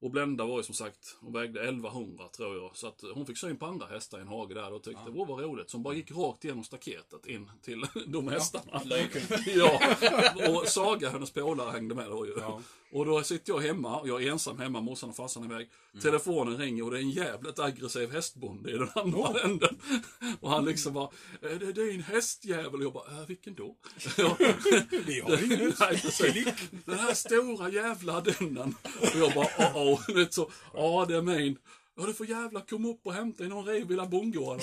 [0.02, 2.72] Och Blenda var ju som sagt, hon vägde 1100 tror jag.
[2.78, 5.28] Så att hon fick syn på andra hästar i en hage där och tyckte, åh
[5.28, 5.72] vad roligt.
[5.72, 8.82] Hon bara gick rakt igenom staketet in till de hästarna.
[9.56, 9.82] Ja,
[10.50, 12.34] och Saga, hennes polare, hängde med då ju.
[12.40, 12.62] Ja.
[12.94, 15.70] Och då sitter jag hemma, och jag är ensam hemma, morsan och farsan är iväg.
[15.94, 16.02] Mm.
[16.02, 19.78] Telefonen ringer och det är en jävligt aggressiv hästbonde i den andra änden.
[20.40, 21.10] Och han liksom bara,
[21.42, 22.76] "Är det din hästjävel?
[22.76, 23.76] Och jag bara, äh, vilken då?
[24.18, 24.36] Ja.
[25.06, 26.22] Vi har ingen häst.
[26.86, 28.76] Den här stora jävla ardennen.
[29.02, 29.91] Och jag bara, åh, åh.
[30.08, 31.58] Du vet så, ja det är min.
[31.96, 34.62] Ja du får jävla komma upp och hämta i någon rev i bondgården.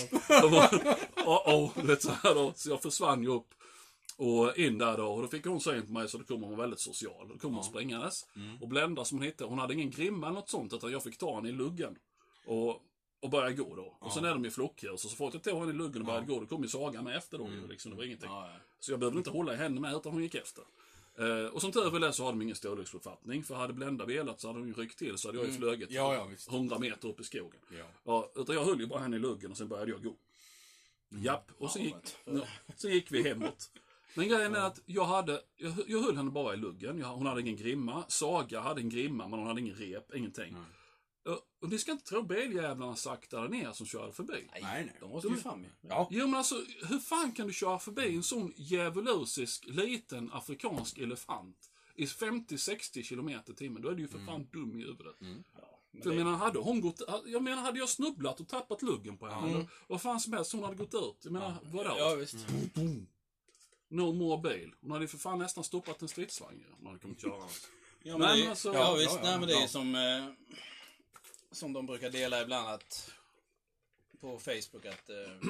[1.75, 2.53] Du vet så här då.
[2.57, 3.55] Så jag försvann ju upp.
[4.17, 6.59] Och in där då, och då fick hon syn på mig så då kom hon
[6.59, 7.29] väldigt social.
[7.29, 8.27] Då kom hon springandes.
[8.61, 11.19] Och Blenda som hon hittade, hon hade ingen grimma eller något sånt utan jag fick
[11.19, 11.97] ta henne i luggen.
[12.47, 12.83] Och,
[13.23, 13.97] och börja gå då.
[14.01, 16.07] Och sen är de ju flockdjur, så så fort jag tog henne i luggen och
[16.07, 17.91] började gå, då kom ju Saga med efter då ju, liksom.
[17.91, 18.31] Det var ingenting.
[18.31, 18.61] Ja, ja.
[18.81, 20.65] Så jag behövde inte hålla i henne med, utan hon gick efter.
[21.19, 24.47] Eh, och som tur var så hade de ingen storleksförfattning, för hade Blenda velat så
[24.47, 26.49] hade hon ju ryckt till så hade jag ju flugit Ja, ja, visst.
[26.49, 27.61] 100 meter upp i skogen.
[27.79, 27.85] Ja.
[28.05, 30.17] Ja, utan jag höll ju bara henne i luggen och sen började jag gå.
[31.09, 33.71] Japp, och sen, Ja, gick, ja, sen gick vi hemåt.
[34.15, 36.99] Men grejen är att jag hade, jag, jag höll henne bara i luggen.
[36.99, 38.05] Jag, hon hade ingen grimma.
[38.09, 40.57] Saga hade en grimma, men hon hade ingen rep, ingenting.
[40.57, 40.63] Och,
[41.61, 44.49] och ni ska inte tro biljävlarna saktade ner som körde förbi.
[44.53, 44.97] Nej, nej.
[45.01, 45.71] De måste ju fram ju.
[45.81, 46.09] Ja.
[46.11, 46.55] Jo men alltså,
[46.89, 53.53] hur fan kan du köra förbi en sån djävulusisk liten afrikansk elefant i 50-60 kilometer
[53.53, 53.83] i timmen?
[53.83, 55.17] Då är du ju för fan dum i huvudet.
[55.21, 55.27] Ja,
[55.91, 58.83] men För jag det- menar, hade hon gått, jag menar, hade jag snubblat och tappat
[58.83, 61.19] luggen på henne, då, vad fan som helst, hon hade gått ut.
[61.23, 61.95] Jag menar, vadå?
[61.99, 62.37] Ja, visst.
[63.91, 64.75] No more bil.
[64.81, 67.33] Hon hade ju för fan nästan stoppat en stridsvagn ju, om hon hade kunnat köra.
[68.03, 69.15] Ja, Nej, men det, men alltså- ja, ja, visst.
[69.15, 69.69] ja, Nej, men det är ja.
[69.69, 70.01] som, eh,
[71.51, 73.11] som de brukar dela ibland att
[74.21, 75.49] på Facebook att eh,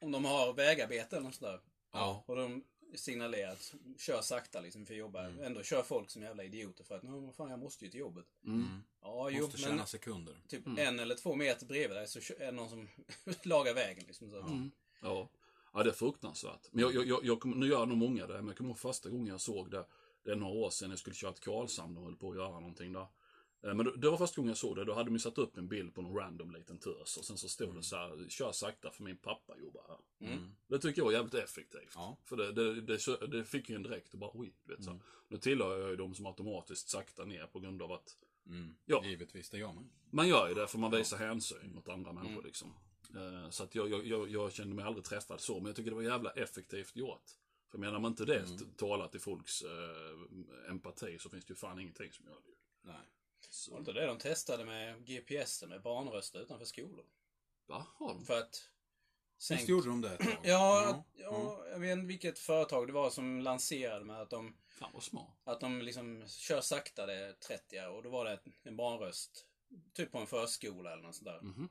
[0.00, 1.60] om de har vägarbete eller något sådär.
[1.92, 2.24] Ja.
[2.26, 5.24] Och de signalerar att kör sakta liksom för att jobba.
[5.26, 8.00] Ändå kör folk som jävla idioter för att nej, vad fan jag måste ju till
[8.00, 8.26] jobbet.
[8.46, 8.82] Mm.
[9.02, 10.36] Ja, jo, Måste tjäna men sekunder.
[10.48, 12.88] typ en eller två meter bredvid dig så är det någon som
[13.42, 14.30] lagar vägen liksom.
[14.30, 14.36] Så.
[14.40, 14.70] Mm.
[15.02, 15.28] Ja.
[15.72, 16.68] ja, det är fruktansvärt.
[16.72, 18.78] Men jag, jag, jag, jag kommer- nu gör nog många det, men jag kommer ihåg
[18.78, 19.84] första gången jag såg det,
[20.24, 22.50] det är några år sedan jag skulle köra till Karlshamn och höll på att göra
[22.60, 23.06] någonting där.
[23.62, 25.38] Eh, Men då- det var första gången jag såg det, då hade de ju satt
[25.38, 28.28] upp en bild på någon random liten tös och sen så stod det så här,
[28.28, 30.28] kör sakta för min pappa jobbar här.
[30.32, 30.52] Mm.
[30.66, 31.92] Det tycker jag var jävligt effektivt.
[31.94, 32.16] Ja.
[32.24, 34.90] För det, det, det, det fick ju en direkt och bara oj, du vet så.
[34.90, 35.02] Mm.
[35.28, 38.74] Nu tillhör jag ju de som automatiskt saktar ner på grund av att Mm.
[38.86, 39.04] Ja.
[39.04, 39.90] Givetvis, det gör man.
[40.10, 42.22] man gör ju det för man visar hänsyn mot andra Mm.
[42.24, 42.68] människor liksom.
[43.16, 45.90] Eh, Så att jag, jag, jag, jag kände mig aldrig träffad så, men jag tycker
[45.90, 47.24] det var jävla effektivt gjort.
[47.70, 48.58] För menar man inte det mm.
[48.76, 52.88] talar till folks eh, empati så finns det ju fan ingenting som gör det.
[52.88, 52.96] Nej.
[53.70, 57.04] Var inte det de testade med GPS med barnröster utanför skolor?
[57.66, 57.86] Va?
[57.94, 58.24] Har de?
[58.24, 58.68] För att...
[59.50, 60.36] Visst gjorde de det ett tag?
[60.42, 61.02] Ja, Mm.
[61.14, 65.02] ja, jag vet inte vilket företag det var som lanserade med att de, Fan vad
[65.02, 65.36] smart.
[65.44, 69.46] att de liksom kör sakta det 30 och då var det en barnröst.
[69.94, 71.40] Typ på en förskola eller något sånt där.
[71.40, 71.68] Mhm.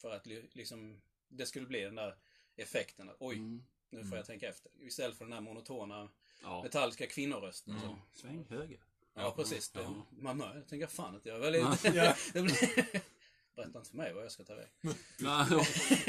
[0.00, 2.18] För att li- liksom, det skulle bli den där
[2.56, 3.64] effekten att oj, Mm.
[3.90, 4.72] nu får jag tänka efter.
[4.80, 6.08] Istället för den här monotona
[6.42, 6.62] Ja.
[6.62, 7.74] metalliska kvinnorösten.
[7.76, 7.88] Mm.
[7.88, 7.96] Så.
[8.20, 8.80] Sväng höger.
[9.14, 9.70] Ja, precis.
[9.70, 10.06] Det, Ja.
[10.10, 11.54] Mamma, jag tänker fan att jag.
[11.54, 11.76] Ja.
[12.32, 13.10] det blir...
[13.56, 14.68] Berätta inte för mig vad jag ska ta väg.
[15.18, 15.46] Nej.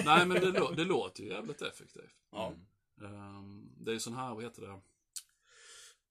[0.05, 2.15] Nej men det, lå- det låter ju jävligt effektivt.
[2.31, 2.53] Ja.
[3.01, 4.81] Ehm, det är sån här, vad heter det?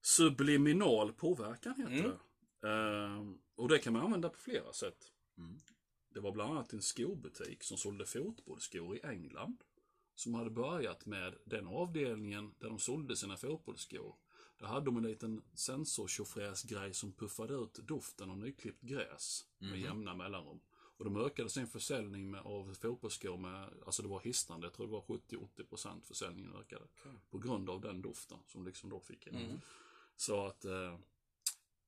[0.03, 2.11] Subliminal påverkan heter Mm.
[2.61, 2.69] det.
[2.69, 5.13] Ehm, och det kan man använda på flera sätt.
[5.39, 5.61] Mm.
[6.15, 9.57] Det var bland annat en skobutik som sålde fotbollsskor i England.
[10.15, 14.17] Som hade börjat med den avdelningen där de sålde sina fotbollsskor.
[14.61, 19.81] Där hade de en liten sensortjofräsgrej som puffade ut doften av nyklippt gräs med Mhm.
[19.81, 20.61] jämna mellanrum.
[20.71, 24.87] Och de ökade sin försäljning med, av fotbollsskor med, alltså det var hisnande, jag tror
[24.87, 26.85] det var 70-80% försäljningen ökade.
[27.31, 29.35] På grund av den doften som liksom då fick en.
[29.37, 29.61] Mm.
[30.17, 30.99] Så att, eh,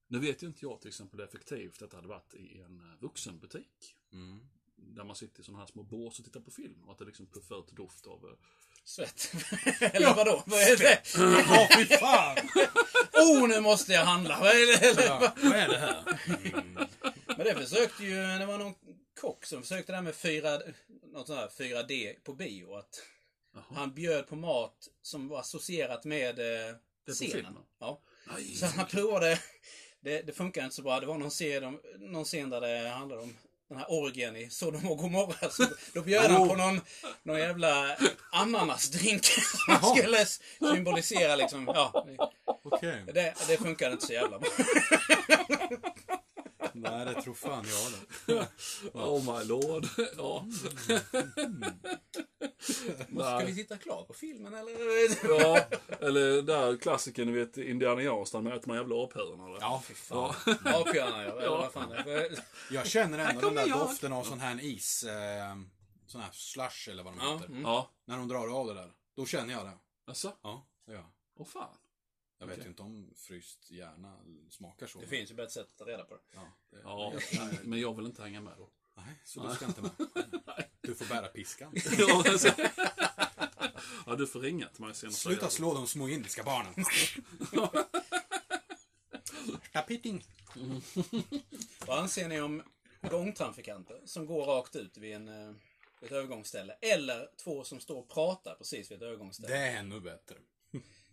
[0.06, 2.96] nu vet ju inte jag till exempel hur effektivt detta hade varit i en eh,
[3.00, 3.96] vuxenbutik.
[4.12, 4.40] Mm.
[4.76, 6.84] Där man sitter i sådana här små bås och tittar på film.
[6.84, 8.38] Och att det liksom puffar ut doft av...
[8.84, 9.32] Svett.
[9.80, 10.42] Eller vadå?
[10.46, 11.00] Vad är det?
[11.48, 12.36] Ja, fy fan!
[13.14, 14.38] Oh, nu måste jag handla.
[14.40, 14.86] Vad är det?
[14.86, 16.04] Eller, Ja, vad är det här?
[17.26, 18.74] Men det försökte ju, det var någon
[19.20, 20.60] kock som försökte det här med 4,
[21.12, 22.74] något sånt här 4D på bio.
[22.74, 23.02] Att
[23.74, 26.74] han bjöd på mat som var associerat med eh,
[27.12, 27.56] scenen.
[27.80, 28.00] Ja.
[28.34, 29.38] Nej, Så han provade.
[30.00, 31.00] Det, det funkar inte så bra.
[31.00, 33.36] Det var någon scen, någon scen där det handlade om
[33.72, 35.50] den här orgen i Sodom och Gomorra.
[35.50, 35.64] Så
[35.94, 36.80] då bjöd han på någon,
[37.22, 37.96] någon jävla
[38.32, 39.96] ananasdrink som Jaha.
[39.96, 40.26] skulle
[40.74, 42.06] symbolisera liksom, ja.
[42.64, 43.04] Okej.
[43.14, 44.48] Det, det funkade inte så jävla bra.
[46.82, 47.92] Nej, det tror fan jag
[48.36, 48.48] det.
[48.92, 49.86] Oh my lord.
[50.16, 50.46] ja.
[52.60, 55.40] Ska vi titta klart på filmen eller?
[55.40, 55.64] ja.
[56.00, 59.46] Eller där klassikern, du vet, Indiana Jones, där möter man jävla aphönorna.
[59.46, 59.60] eller?
[59.60, 60.34] Ja, fy fan.
[60.46, 60.54] Ja.
[60.80, 62.38] Apbjörnar ja, eller vad fan det är.
[62.70, 63.78] Jag känner ändå den där jag.
[63.78, 65.04] doften av sån här is...
[65.04, 65.56] Eh,
[66.06, 67.46] sån här slush eller vad de Ja, heter.
[67.46, 67.62] mm.
[67.62, 67.90] Ja.
[68.04, 68.92] När de drar av det där.
[69.16, 69.72] Då känner jag det.
[70.06, 70.32] Alltså?
[70.42, 71.08] Ja, det gör jag.
[71.38, 71.68] Åh fan.
[72.42, 74.18] Jag vet ju inte om fryst hjärna
[74.50, 75.00] smakar så.
[75.00, 76.20] Det finns ju bättre sätt att ta reda på det.
[76.34, 77.12] Ja, det, Ja,
[77.62, 78.68] men jag vill inte hänga med då.
[78.94, 79.90] nej, så du ska inte med.
[80.80, 81.74] Du får bära piskan.
[84.06, 85.08] Ja, du får ringa till mig sen.
[85.08, 86.74] och Sluta slå de små indiska barnen.
[89.72, 90.24] Tapiting.
[91.86, 92.62] Vad anser ni om
[93.10, 95.54] gångtrafikanter som går rakt ut vid en, eh,
[96.02, 96.72] ett övergångsställe?
[96.80, 99.48] Eller två som står och pratar precis vid ett övergångsställe?
[99.54, 100.36] Det är ännu bättre.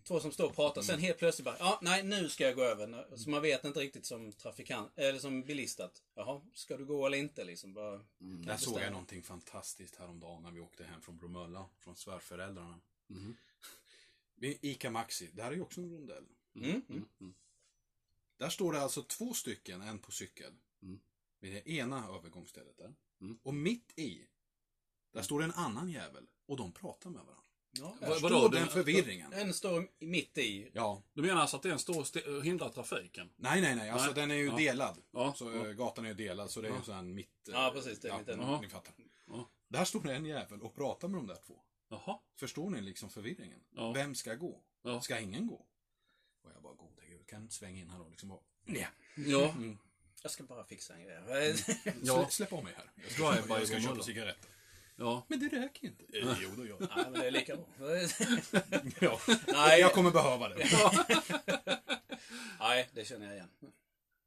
[0.04, 2.62] Två som står och pratar, sen helt plötsligt bara, ja, nej, nu ska jag gå
[2.62, 3.16] över.
[3.16, 7.06] Så man vet inte riktigt som trafikant, eller som bilist att, jaha, ska du gå
[7.06, 7.74] eller inte liksom?
[7.74, 8.44] Bara, Mm.
[8.44, 12.80] Där såg jag någonting fantastiskt häromdagen när vi åkte hem från Bromölla, från svärföräldrarna.
[14.34, 16.24] Vid Ica Maxi, det här är ju också en rondell.
[16.54, 17.08] Mm, mm.
[17.20, 17.34] Mm.
[18.36, 20.52] Där står det alltså två stycken, en på cykel.
[20.82, 21.00] Mm.
[21.40, 22.94] Vid det ena övergångsstället där.
[23.20, 23.38] Mm.
[23.42, 24.26] Och mitt i,
[25.12, 26.26] där står det en annan jävel.
[26.46, 27.44] Och de pratar med varandra.
[27.72, 28.48] Ja, Vad- vadå?
[28.48, 29.32] den förvirringen.
[29.32, 30.70] En står mitt i.
[30.74, 31.02] Ja.
[31.12, 33.30] Du menar alltså att den står och st- och hindrar trafiken?
[33.36, 33.90] Nej, nej, nej.
[33.90, 34.14] Alltså Nej.
[34.14, 34.56] den är ju Ja.
[34.56, 34.98] delad.
[35.12, 35.34] Ja.
[35.36, 35.66] Så ja.
[35.66, 36.82] eh, gatan är ju delad, så det är ju Ja.
[36.82, 37.48] så här mitt...
[37.48, 38.60] eh, Ja, precis, det är ja, mitt i.
[38.60, 38.94] Ni fattar.
[39.26, 39.50] Ja.
[39.68, 41.60] Där står det en jävel och pratar med de där två.
[41.90, 42.18] Jaha.
[42.36, 43.60] Förstår ni liksom förvirringen?
[43.70, 43.92] Ja.
[43.92, 44.62] Vem ska gå?
[44.82, 45.00] Ja.
[45.00, 45.66] Ska ingen gå?
[46.44, 48.40] Och jag bara, gode gud, kan du inte svänga in här och liksom bara...
[48.66, 48.86] Ja.
[49.16, 49.48] Ja.
[49.48, 49.78] Mm.
[50.22, 51.18] Jag ska bara fixa en grej.
[52.02, 52.14] Ja.
[52.16, 52.90] Slä, släpp av mig här.
[52.96, 54.02] Jag ska, by jag ska köpa Bromölla.
[54.02, 54.50] cigaretter.
[55.00, 55.26] Ja.
[55.28, 56.04] Men det räcker inte.
[56.18, 56.88] Eh, jo, då gör det.
[56.96, 57.66] Nej, men det är lika bra.
[59.00, 59.18] ja.
[59.52, 59.80] Nej.
[59.80, 60.56] Jag kommer behöva det.
[62.60, 63.48] Nej, det känner jag igen.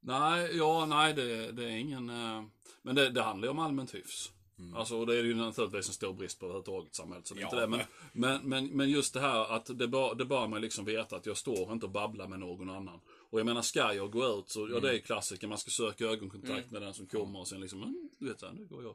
[0.00, 2.10] Nej, ja, nej, det, det är ingen...
[2.10, 2.42] eh,
[2.82, 4.30] Men det, det handlar ju om allmänt hyfs.
[4.74, 7.26] Alltså, och det är ju naturligtvis en stor brist på överhuvudtaget i samhället.
[7.26, 7.66] Så det är Ja, inte det.
[7.66, 7.80] Men,
[8.12, 11.26] men, men, men just det här att det bör, det bör man liksom veta att
[11.26, 13.00] jag står inte och babblar med någon annan.
[13.30, 15.46] Och jag menar, ska jag gå ut så, ja det är klassiker.
[15.46, 18.46] Man ska söka ögonkontakt med den som kommer och sen liksom, mm, du vet så
[18.46, 18.94] här, nu går jag.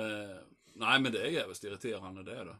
[0.00, 0.36] Eh,
[0.78, 2.56] nej, men det är jävligt irriterande, det är det.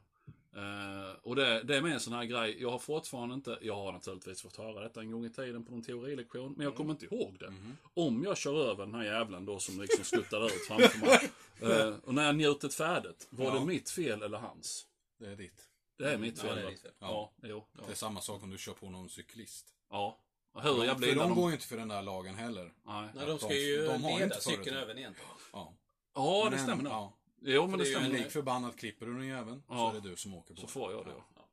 [0.57, 3.75] Eh, och det, det är med en sån här grej, jag har fortfarande inte, jag
[3.75, 6.91] har naturligtvis fått höra detta en gång i tiden på någon teorilektion, men jag kommer
[6.91, 7.55] inte ihåg det.
[7.95, 11.31] Om jag kör över den här jävlen då som liksom skuttar ut framför mig.
[11.62, 13.55] Eh, och när jag njutit färdigt, var Ja.
[13.55, 14.87] det mitt fel eller hans?
[15.19, 15.62] Det är ditt.
[15.99, 16.57] Det är mitt Ja, fel.
[16.57, 16.91] det är ditt fel.
[16.99, 17.64] Ja, jo.
[17.79, 17.83] Ja.
[17.87, 19.66] Det är samma sak om du kör på någon cyklist.
[19.91, 20.19] ja.
[20.62, 21.39] Hur jävla för illa de de...
[21.41, 22.73] går ju inte för den där lagen heller.
[22.87, 23.09] Nej.
[23.14, 25.31] Nej, de ska De- ju de har leda inte cykeln över egentligen.
[25.53, 25.73] Ja.
[26.14, 27.12] Ja, det Men, stämmer nog.
[27.41, 27.53] Ja.
[27.53, 28.12] Jo, men det det är ju en.
[28.12, 29.91] Lik förbannat klipper du den jäveln Ja.
[29.93, 30.72] så är det du som åker på Så den.
[30.72, 31.49] får jag det, ja.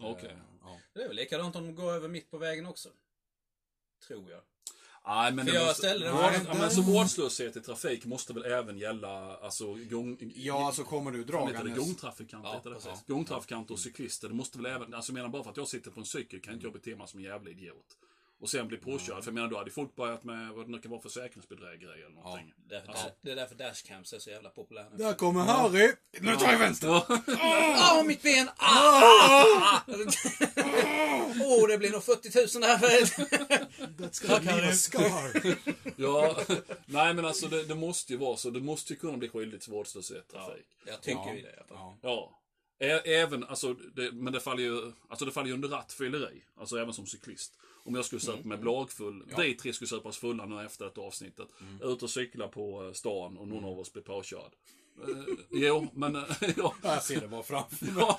[0.00, 0.30] Okej.
[0.30, 0.78] Eh, ja.
[0.94, 2.88] Det är väl likadant om de går över mitt på vägen också.
[4.06, 4.40] Tror jag.
[5.06, 8.32] Nej, men För jag måste, ställde den vård, ja, men så vårdslöshet i trafik måste
[8.32, 10.32] väl även gälla alltså gång...
[10.34, 11.78] ja, alltså kommer du dragandes...
[11.78, 12.48] gångtrafikanter?
[12.48, 12.76] Ja, heter det?
[12.76, 13.06] precis.
[13.06, 14.28] Gångtrafikanter och cyklister.
[14.28, 16.40] Det måste väl även, alltså jag menar bara för att jag sitter på en cykel
[16.40, 17.96] kan inte jag bete mig som en jävla idiot.
[18.40, 19.24] Och sen bli påkörd.
[19.24, 22.14] För jag menar då hade folk börjat med vad det nu kan vara försäkringsbedrägeri eller
[22.14, 22.52] någonting.
[22.68, 23.10] Därför, Alltså.
[23.22, 24.96] Det är därför dashcams är så jävla populära nu.
[24.96, 25.92] Där kommer Harry!
[26.20, 26.88] Nu tar jag vänster!
[27.28, 28.48] Åh, oh, mitt ben!
[28.56, 29.80] Ah!
[31.40, 32.78] Åh, oh, det blir nog 40 000 här.
[33.98, 34.68] That's gonna Harry.
[34.68, 35.56] a scar.
[35.96, 36.36] Ja,
[36.86, 38.50] nej men alltså det, det måste ju vara så.
[38.50, 40.66] Det måste ju kunna bli skyldigt till vårdslöshet i trafik.
[40.86, 41.34] Jag tycker Ja.
[41.34, 41.48] ju det.
[41.48, 41.76] i alla fall.
[42.02, 42.36] Ja.
[42.78, 43.00] Ja.
[43.04, 46.42] Även, alltså, det, men det faller ju, alltså det faller ju under rattfylleri.
[46.56, 47.52] Alltså även som cyklist.
[47.84, 50.98] Om jag skulle supa mig blagfull, vi tre skulle supa oss fulla nu efter ett
[50.98, 51.48] avsnittet.
[51.82, 54.52] Ut och cykla på eh, stan och någon av oss blir påkörd.
[55.02, 56.16] Eh, jo, men...
[56.16, 56.22] eh,
[56.56, 56.74] ja.
[56.82, 57.94] Jag ser det bara framför mig.
[57.98, 58.18] Ja.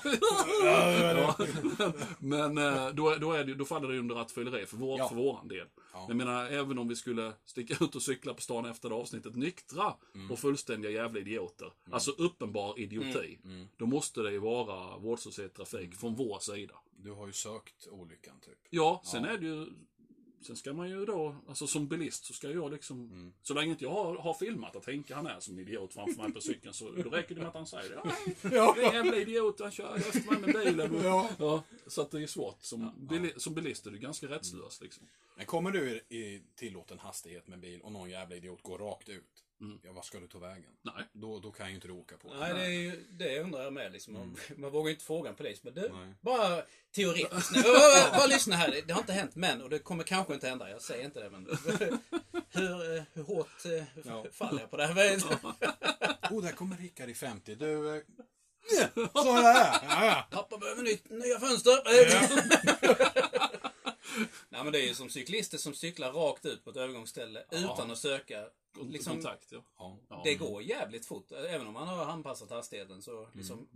[1.14, 1.36] ja.
[2.18, 5.08] Men eh, då, då, är det, då faller det under rattfylleri för, vår, Ja.
[5.08, 5.66] för våran del.
[5.92, 6.04] Ja.
[6.08, 9.36] Jag menar, även om vi skulle sticka ut och cykla på stan efter det avsnittet
[9.36, 9.94] nyktra
[10.30, 11.72] och fullständiga jävla idioter.
[11.90, 13.38] Alltså uppenbar idioti.
[13.76, 16.74] Då måste det ju vara vårdslöshet trafik från vår sida.
[16.96, 18.58] Du har ju sökt olyckan, typ.
[18.70, 19.66] Ja, sen är det ju...
[20.42, 23.32] Sen ska man ju då, alltså som bilist så ska jag liksom...
[23.42, 26.22] Så länge inte jag har, har filmat att Henke han är som en idiot framför
[26.22, 28.00] mig på cykeln så då räcker det med att han säger det.
[28.56, 28.72] Ja.
[28.76, 30.94] det är en jävla idiot, han kör efter mig med bilen.
[30.94, 31.28] Och, Ja.
[31.38, 32.62] ja, så att det är svårt.
[32.62, 35.06] Som, bili, som bilist är du ganska rättslös liksom.
[35.36, 39.08] Men kommer du i i tillåten hastighet med bil och någon jävla idiot går rakt
[39.08, 39.44] ut.
[39.82, 40.70] Ja, vad ska du ta vägen?
[40.82, 41.04] Nej.
[41.12, 42.34] Då, då kan ju inte du åka på.
[42.34, 43.92] Nej, det, är ju, det undrar jag med.
[43.92, 44.12] Liksom.
[44.14, 45.62] Man, man vågar ju inte fråga en polis.
[45.62, 46.14] Men det, Nej.
[46.20, 46.62] bara
[46.94, 47.50] teoretiskt.
[47.56, 47.62] nu.
[47.62, 48.70] bara, bara lyssna här.
[48.70, 50.70] Det, det har inte hänt men och det kommer kanske inte hända.
[50.70, 51.30] Jag säger inte det.
[51.30, 51.46] Men
[52.50, 54.24] hur, hur hårt eh, Ja.
[54.32, 55.16] faller jag på det här?
[56.30, 57.54] Oh, där kommer Rickard i 50.
[57.54, 57.96] Du...
[57.96, 58.02] eh,
[58.94, 59.80] Så är det här.
[59.88, 60.26] Ja, ja.
[60.30, 61.82] Pappa behöver nytt, nya fönster.
[64.48, 67.90] Nej men det är ju som cyklister som cyklar rakt ut på ett övergångsställe utan
[67.90, 68.44] att söka.
[68.80, 69.62] Liksom, Kontakt, ja.
[69.78, 69.98] Ja.
[70.08, 70.20] ja.
[70.24, 71.32] det går jävligt fort.
[71.32, 73.68] Även om man har anpassat hastigheten så liksom.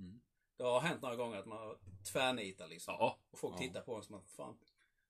[0.56, 1.78] Det har hänt några gånger att man har
[2.12, 2.94] tvärnitat liksom.
[2.98, 3.18] Ja.
[3.30, 3.58] Och folk Ja.
[3.58, 4.58] tittar på en som att fan.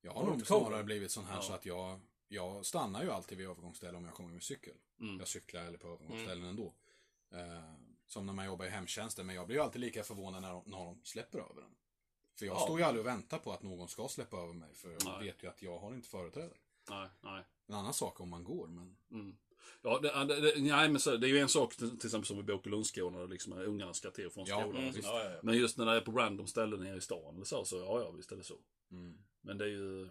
[0.01, 1.43] Jag Har nog snarare blivit sån här Ja.
[1.43, 4.75] så att jag, jag stannar ju alltid vid övergångsställen om jag kommer med cykel.
[5.01, 5.19] Mm.
[5.19, 6.75] Jag cyklar eller på övergångsställen ändå.
[7.33, 7.75] Eh,
[8.07, 9.27] som när man jobbar i hemtjänsten.
[9.27, 11.75] Men jag blir ju alltid lika förvånad när de, när de släpper över den.
[12.39, 12.61] För jag Ja.
[12.61, 14.75] står ju aldrig och väntar på att någon ska släppa över mig.
[14.75, 15.25] För jag Nej.
[15.27, 16.55] vet ju att jag har inte företräde.
[16.91, 17.45] Nej, nej.
[17.67, 18.97] En annan sak om man går, men...
[19.11, 19.37] Mm.
[19.83, 22.27] Ja, det, det, det, nej, men så, det är ju en sak till, till exempel
[22.27, 24.83] som vid Båkelundsskolan, där liksom ungarna ska till och från Ja, skolan.
[24.83, 24.95] mm.
[25.03, 25.41] Ja, ja, ja.
[25.43, 28.01] Men just när det är på random ställen nere i stan eller så, så ja,
[28.01, 28.59] ja, visst är det så.
[28.91, 29.19] Mm.
[29.41, 30.09] Men det är ju...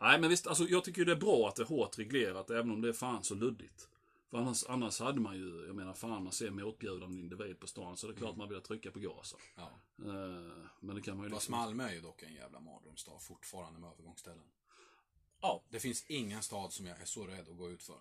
[0.00, 2.50] Nej, men visst, alltså jag tycker ju det är bra att det är hårt reglerat,
[2.50, 3.88] även om det är fan så luddigt.
[4.30, 7.96] För annars, annars hade man ju, jag menar fan man ser motbjudande individ på stan
[7.96, 9.40] så det är klart man vill trycka på gasen.
[9.56, 9.70] Ja.
[9.98, 11.52] Eh, men det kan man ju Fast liksom...
[11.58, 14.44] Malmö är ju dock en jävla mardrömsstad fortfarande med övergångsställen.
[15.40, 15.62] Ja.
[15.68, 17.98] Det finns ingen stad som jag är så rädd att gå ut för.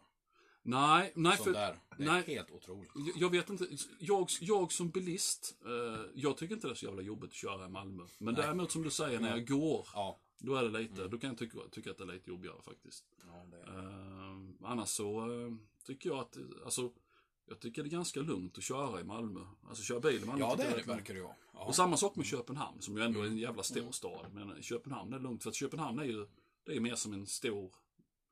[0.63, 1.53] Nej, nej Som för...
[1.53, 1.79] där.
[1.97, 2.23] Det är nej.
[2.27, 2.89] helt otroligt.
[3.15, 3.67] Jag- vet inte,
[3.99, 7.65] jag, jag som bilist, eh, jag tycker inte det är så jävla jobbigt att köra
[7.65, 8.03] i Malmö.
[8.17, 8.43] Men Nej.
[8.43, 10.19] däremot som du säger, när jag går, Ja.
[10.39, 13.05] då är det lite, då kan jag tycka, tycka att det är lite jobbigare faktiskt.
[13.25, 13.45] ja.
[13.67, 15.53] Eh, annars så eh,
[15.85, 16.91] tycker jag att, alltså,
[17.45, 19.39] jag tycker det är ganska lugnt att köra i Malmö.
[19.67, 20.39] Alltså köra bil i Malmö.
[20.45, 21.35] ja, det är jag det verkar det vara.
[21.53, 21.65] Ja.
[21.65, 24.25] Och samma sak med Köpenhamn, som ju ändå är en jävla stor stad.
[24.33, 26.27] Men Köpenhamn är lugnt, för att Köpenhamn är ju,
[26.65, 27.73] det är mer som en stor,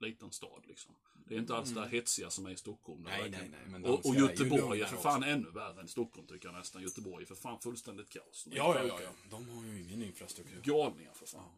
[0.01, 0.95] liten stad liksom.
[1.27, 3.01] Det är inte alls det här hetsiga som är i Stockholm.
[3.03, 3.59] Nej, nej, nej.
[3.67, 5.03] Men och, och Göteborg är för också.
[5.09, 6.81] fan ännu värre än Stockholm tycker jag nästan.
[6.81, 8.47] Göteborg är för fan fullständigt kaos.
[8.51, 9.09] Ja, ja, ja, ja.
[9.29, 10.61] De har ju ingen infrastruktur.
[10.63, 11.49] Galningar för fan.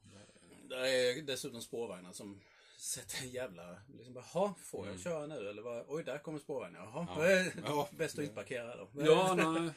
[0.70, 2.40] Det är dessutom spårvagnar som
[2.78, 3.78] sätter en jävla...
[3.94, 5.86] Liksom bara, "Jaha, får jag köra nu eller vad?
[5.88, 6.82] Oj, där kommer spårvagnen.
[6.82, 7.52] Jaha, Ja.
[7.66, 7.90] Ja.
[7.98, 8.90] bäst att inte parkera då.
[8.94, 9.72] Ja, nej.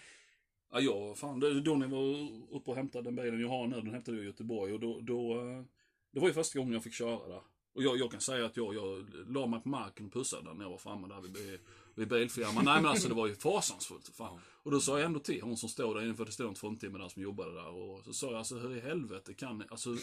[0.72, 3.76] Ja, jag, fan, det- då jag var uppe och hämtade den bilen jag har nu,
[3.80, 5.62] den hämtade jag i Göteborg och då, då eh,
[6.10, 7.42] det var ju första gången jag fick köra där.
[7.74, 10.54] Och jag, jag kan säga att jag, jag la mig på marken och pussade där
[10.54, 11.60] när jag var framme där vid,
[11.94, 12.64] vid bilfirman.
[12.64, 14.08] Nej men alltså det var ju fasansfullt.
[14.14, 14.40] Fan.
[14.62, 16.54] Och då sa jag ändå till hon som stod där inne, för det stod en
[16.54, 17.68] fruntimmer där som jobbade där.
[17.68, 19.96] Och så sa jag alltså hur i helvete kan ni, alltså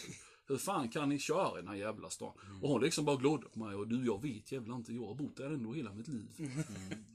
[0.47, 2.33] hur fan kan ni köra i den här jävla stan?
[2.61, 5.15] Och hon liksom bara glodde på mig och du jag vet jävla inte, jag har
[5.15, 6.27] bott där ändå hela mitt liv.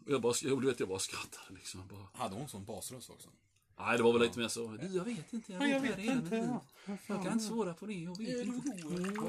[0.07, 1.81] Och jag bara, jag, du vet jag bara skrattade liksom.
[1.81, 3.29] Jag bara, Hade hon sån basröst också?
[3.79, 4.67] Nej, det var väl lite mer så.
[4.67, 5.53] Du, jag vet inte.
[5.53, 6.49] Jag, har bott här hela mitt liv.
[7.07, 7.93] Jag kan inte svara på det.
[7.93, 8.69] Jag vet inte.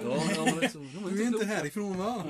[0.03, 2.23] Ja, ja, liksom, de är inte härifrån va?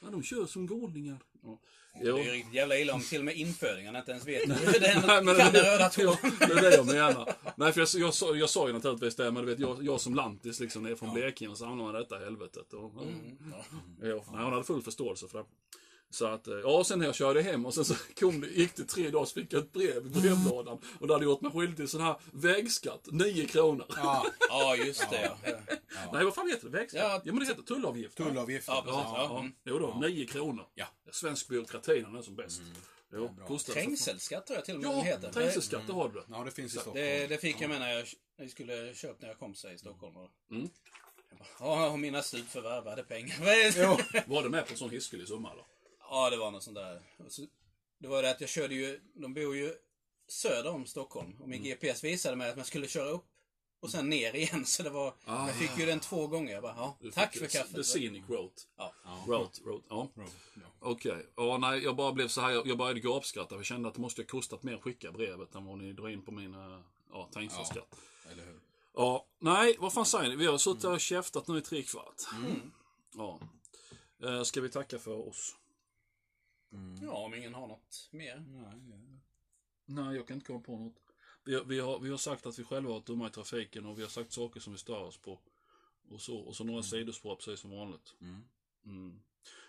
[0.00, 1.18] Ja, de kör som galningar.
[1.42, 1.58] Ja.
[2.00, 2.16] Det Jo.
[2.16, 4.58] är ju riktigt jävla illa om till och med infödingarna inte ens vet den
[5.06, 7.32] Nej, men kan det, den röda ja, det är det jag menar.
[7.56, 10.00] Nej, för jag, jag, sa, jag sa ju naturligtvis det, men du vet, jag, jag
[10.00, 12.72] som lantis liksom, ner från Blekinge så hamnar man i detta helvetet.
[12.72, 12.92] Och,
[13.50, 13.64] ja.
[14.02, 15.44] Jo, nej, hon hade full förståelse för det.
[16.10, 18.76] Så att, eh, ja, sen när jag körde hem och sen så kom det, gick
[18.76, 20.78] det tre dagar så fick jag ett brev i brevlådan.
[21.00, 23.86] Och det hade gjort mig skyldig till sån här vägskatt, 9 kronor.
[23.88, 25.58] Ja, Ja, just det ja.
[26.12, 26.78] Nej, vad fan heter det?
[26.78, 27.02] Vägskatt?
[27.02, 27.20] Ja.
[27.24, 28.16] Ja, men det heter tullavgift.
[28.16, 28.72] tullavgifter.
[28.72, 28.84] Ja.
[28.86, 29.38] Ja, ja.
[29.40, 29.52] Mm.
[29.64, 30.66] Jo då, 9 kronor.
[30.74, 30.86] Ja.
[31.12, 32.62] Svensk byråkrati den är som bäst.
[33.12, 33.86] Jo, kostade för fan.
[33.86, 35.32] Trängselskatt tror jag till och med Ja, heter.
[35.32, 36.22] trängselskatt, det har du.
[36.30, 36.96] Ja, det finns i Stockholm.
[36.96, 38.06] Det, det fick jag med när jag,
[38.38, 40.16] när jag skulle köpa när jag kom sig i Stockholm.
[40.16, 40.68] Och, Mm.
[41.60, 42.22] Ja, mina
[43.08, 43.36] pengar.
[43.46, 43.82] Är det?
[43.82, 44.20] Jo.
[44.26, 45.64] Var det med på en sån hiskelig summa eller?
[46.10, 47.02] Ja, det var något sånt där.
[47.28, 47.46] Så,
[47.98, 49.74] det var det att jag körde ju, de bor ju
[50.28, 51.36] söder om Stockholm.
[51.40, 53.24] Och min GPS visade mig att man skulle köra upp
[53.80, 54.64] och sen ner igen.
[54.66, 55.46] Så det var, Ah.
[55.46, 56.52] jag fick ju den två gånger.
[56.52, 57.86] Jag bara, ja, Du tack för The kaffet.
[57.86, 58.62] scenic route.
[58.76, 58.92] Ja.
[59.28, 60.08] Route, route, ja.
[60.14, 60.22] Ja.
[60.80, 61.26] Okej.
[61.36, 63.54] Ja, nej, jag bara blev så här, jag började gapskratta.
[63.54, 66.08] Jag kände att det måste ha kostat mer att skicka brevet än vad ni drar
[66.08, 66.80] in på min eh,
[67.12, 67.94] ja, trängselskatt.
[68.32, 68.60] Eller hur?
[68.94, 70.36] Ja, nej, vad fan säger ni?
[70.36, 72.22] Vi har suttit här och käftat nu i tre kvart.
[73.16, 73.40] Ja.
[74.22, 75.56] Eh, ska vi tacka för oss?
[77.02, 78.44] Ja, om ingen har något mer.
[78.48, 79.20] Nej,
[79.84, 80.94] Nej, jag kan inte komma på något.
[81.44, 83.86] Vi har, vi, har, vi har sagt att vi själva har varit dumma i trafiken
[83.86, 85.40] och vi har sagt saker som vi stör oss på.
[86.10, 88.14] Och så, och så några sidospår precis som vanligt.
[88.20, 88.42] Mm.
[88.84, 89.20] Mm.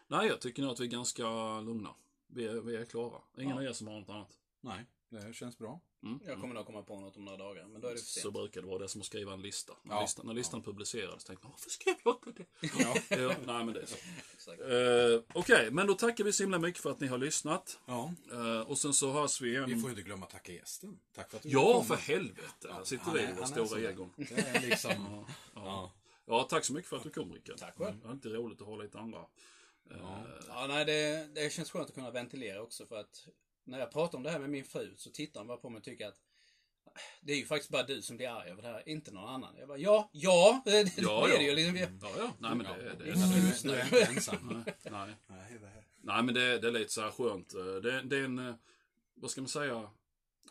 [0.08, 1.96] Nej, jag tycker nog att vi är ganska lugna.
[2.28, 3.22] Vi är, vi är klara.
[3.38, 3.56] Ingen Ja.
[3.56, 4.38] av er som har något annat.
[4.62, 5.80] Nej, det känns bra.
[6.04, 6.20] Mm.
[6.26, 8.32] Jag kommer nog komma på något om några dagar, men då är det för Så
[8.32, 9.74] brukar det vara det som att skriva en lista.
[9.84, 10.02] När, Ja.
[10.02, 12.68] listan, när listan publicerades tänkte man, varför skrev jag inte det?
[12.84, 12.96] Ja.
[13.18, 13.96] ja, nej, men det är så.
[14.34, 14.62] Exakt.
[14.62, 17.80] Eh, Okej, men då tackar vi så himla mycket för att ni har lyssnat.
[17.86, 18.14] ja.
[18.32, 19.66] Eh, och sen så hörs vi igen.
[19.70, 21.00] Vi får ju inte glömma att tacka gästen.
[21.16, 21.86] Tack för att du Ja, kom.
[21.86, 22.68] för helvete.
[22.74, 24.14] Här sitter vi är- i är stora egon.
[24.18, 25.26] Det är liksom...
[25.56, 25.92] Ja.
[26.26, 27.58] ja, tack så mycket för att du kom Rickard.
[27.58, 28.00] Tack själv.
[28.02, 29.20] Det är alltid roligt att ha lite andra.
[29.92, 29.98] Eh,
[30.48, 33.28] Ja, nej, det, det känns skönt att kunna ventilera också för att
[33.68, 35.78] när jag pratar om det här med min fru så tittar hon bara på mig
[35.78, 36.20] och tycker att
[37.22, 39.56] det är ju faktiskt bara du som blir arg över det här, inte någon annan.
[39.58, 41.38] Jag bara, ja, ja, det, det Ja, är ja.
[41.38, 41.56] det ju.
[41.56, 42.32] Liksom, vi- Ja, ja.
[42.40, 43.04] Nej, men det, det, Du,
[43.70, 44.64] det, är- inte ensam.
[44.66, 45.16] nej, nej.
[45.28, 45.60] Nej,
[46.18, 47.54] det men det, det är lite så här skönt.
[47.54, 48.56] Eh, Det, det är en, eh,
[49.14, 49.90] vad ska man säga,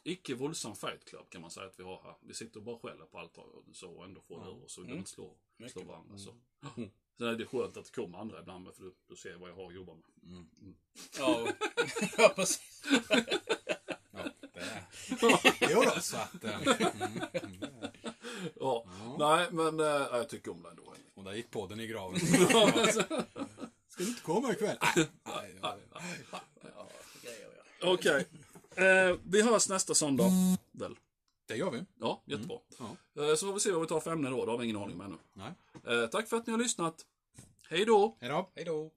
[0.04, 2.14] icke våldsam fight club kan man säga att vi har här.
[2.20, 4.78] Vi sitter och bara skäller på allt och så och ändå får det ur oss
[4.78, 5.04] och mm.
[5.06, 5.86] slår, slår Mycket.
[5.86, 6.18] varandra.
[6.18, 6.34] Så.
[7.18, 9.54] Sen är det skönt att det kommer andra ibland för du, du ser vad jag
[9.54, 10.44] har att jobba med.
[11.18, 11.48] Ja, och-
[12.18, 12.82] ja, precis.
[14.10, 14.22] Ja,
[14.54, 15.70] det är...
[15.72, 16.44] Jo då, så att...
[16.44, 17.90] Mm, mm, är-
[18.60, 18.86] Ja,
[19.18, 20.82] nej men äh, jag tycker om det ändå.
[21.14, 22.20] och där gick podden i graven.
[23.88, 24.76] Ska du inte komma ikväll?
[24.96, 25.06] Nej,
[25.62, 26.18] nej, nej.
[26.30, 26.88] Ja.
[27.82, 28.26] Okej.
[28.74, 30.30] Eh, vi hörs nästa söndag.
[30.72, 30.96] Väl?
[31.46, 31.84] Det gör vi.
[32.00, 32.56] Ja, jättebra.
[32.78, 33.22] Ja.
[33.22, 34.44] Eh, så får vi se vad vi tar för ämne då.
[34.44, 35.16] Det har vi ingen aning om ännu.
[35.32, 35.52] Nej.
[35.86, 37.06] Eh, tack för att ni har lyssnat.
[37.70, 38.16] Hej då!
[38.20, 38.50] Hej då.
[38.54, 38.90] Hej då.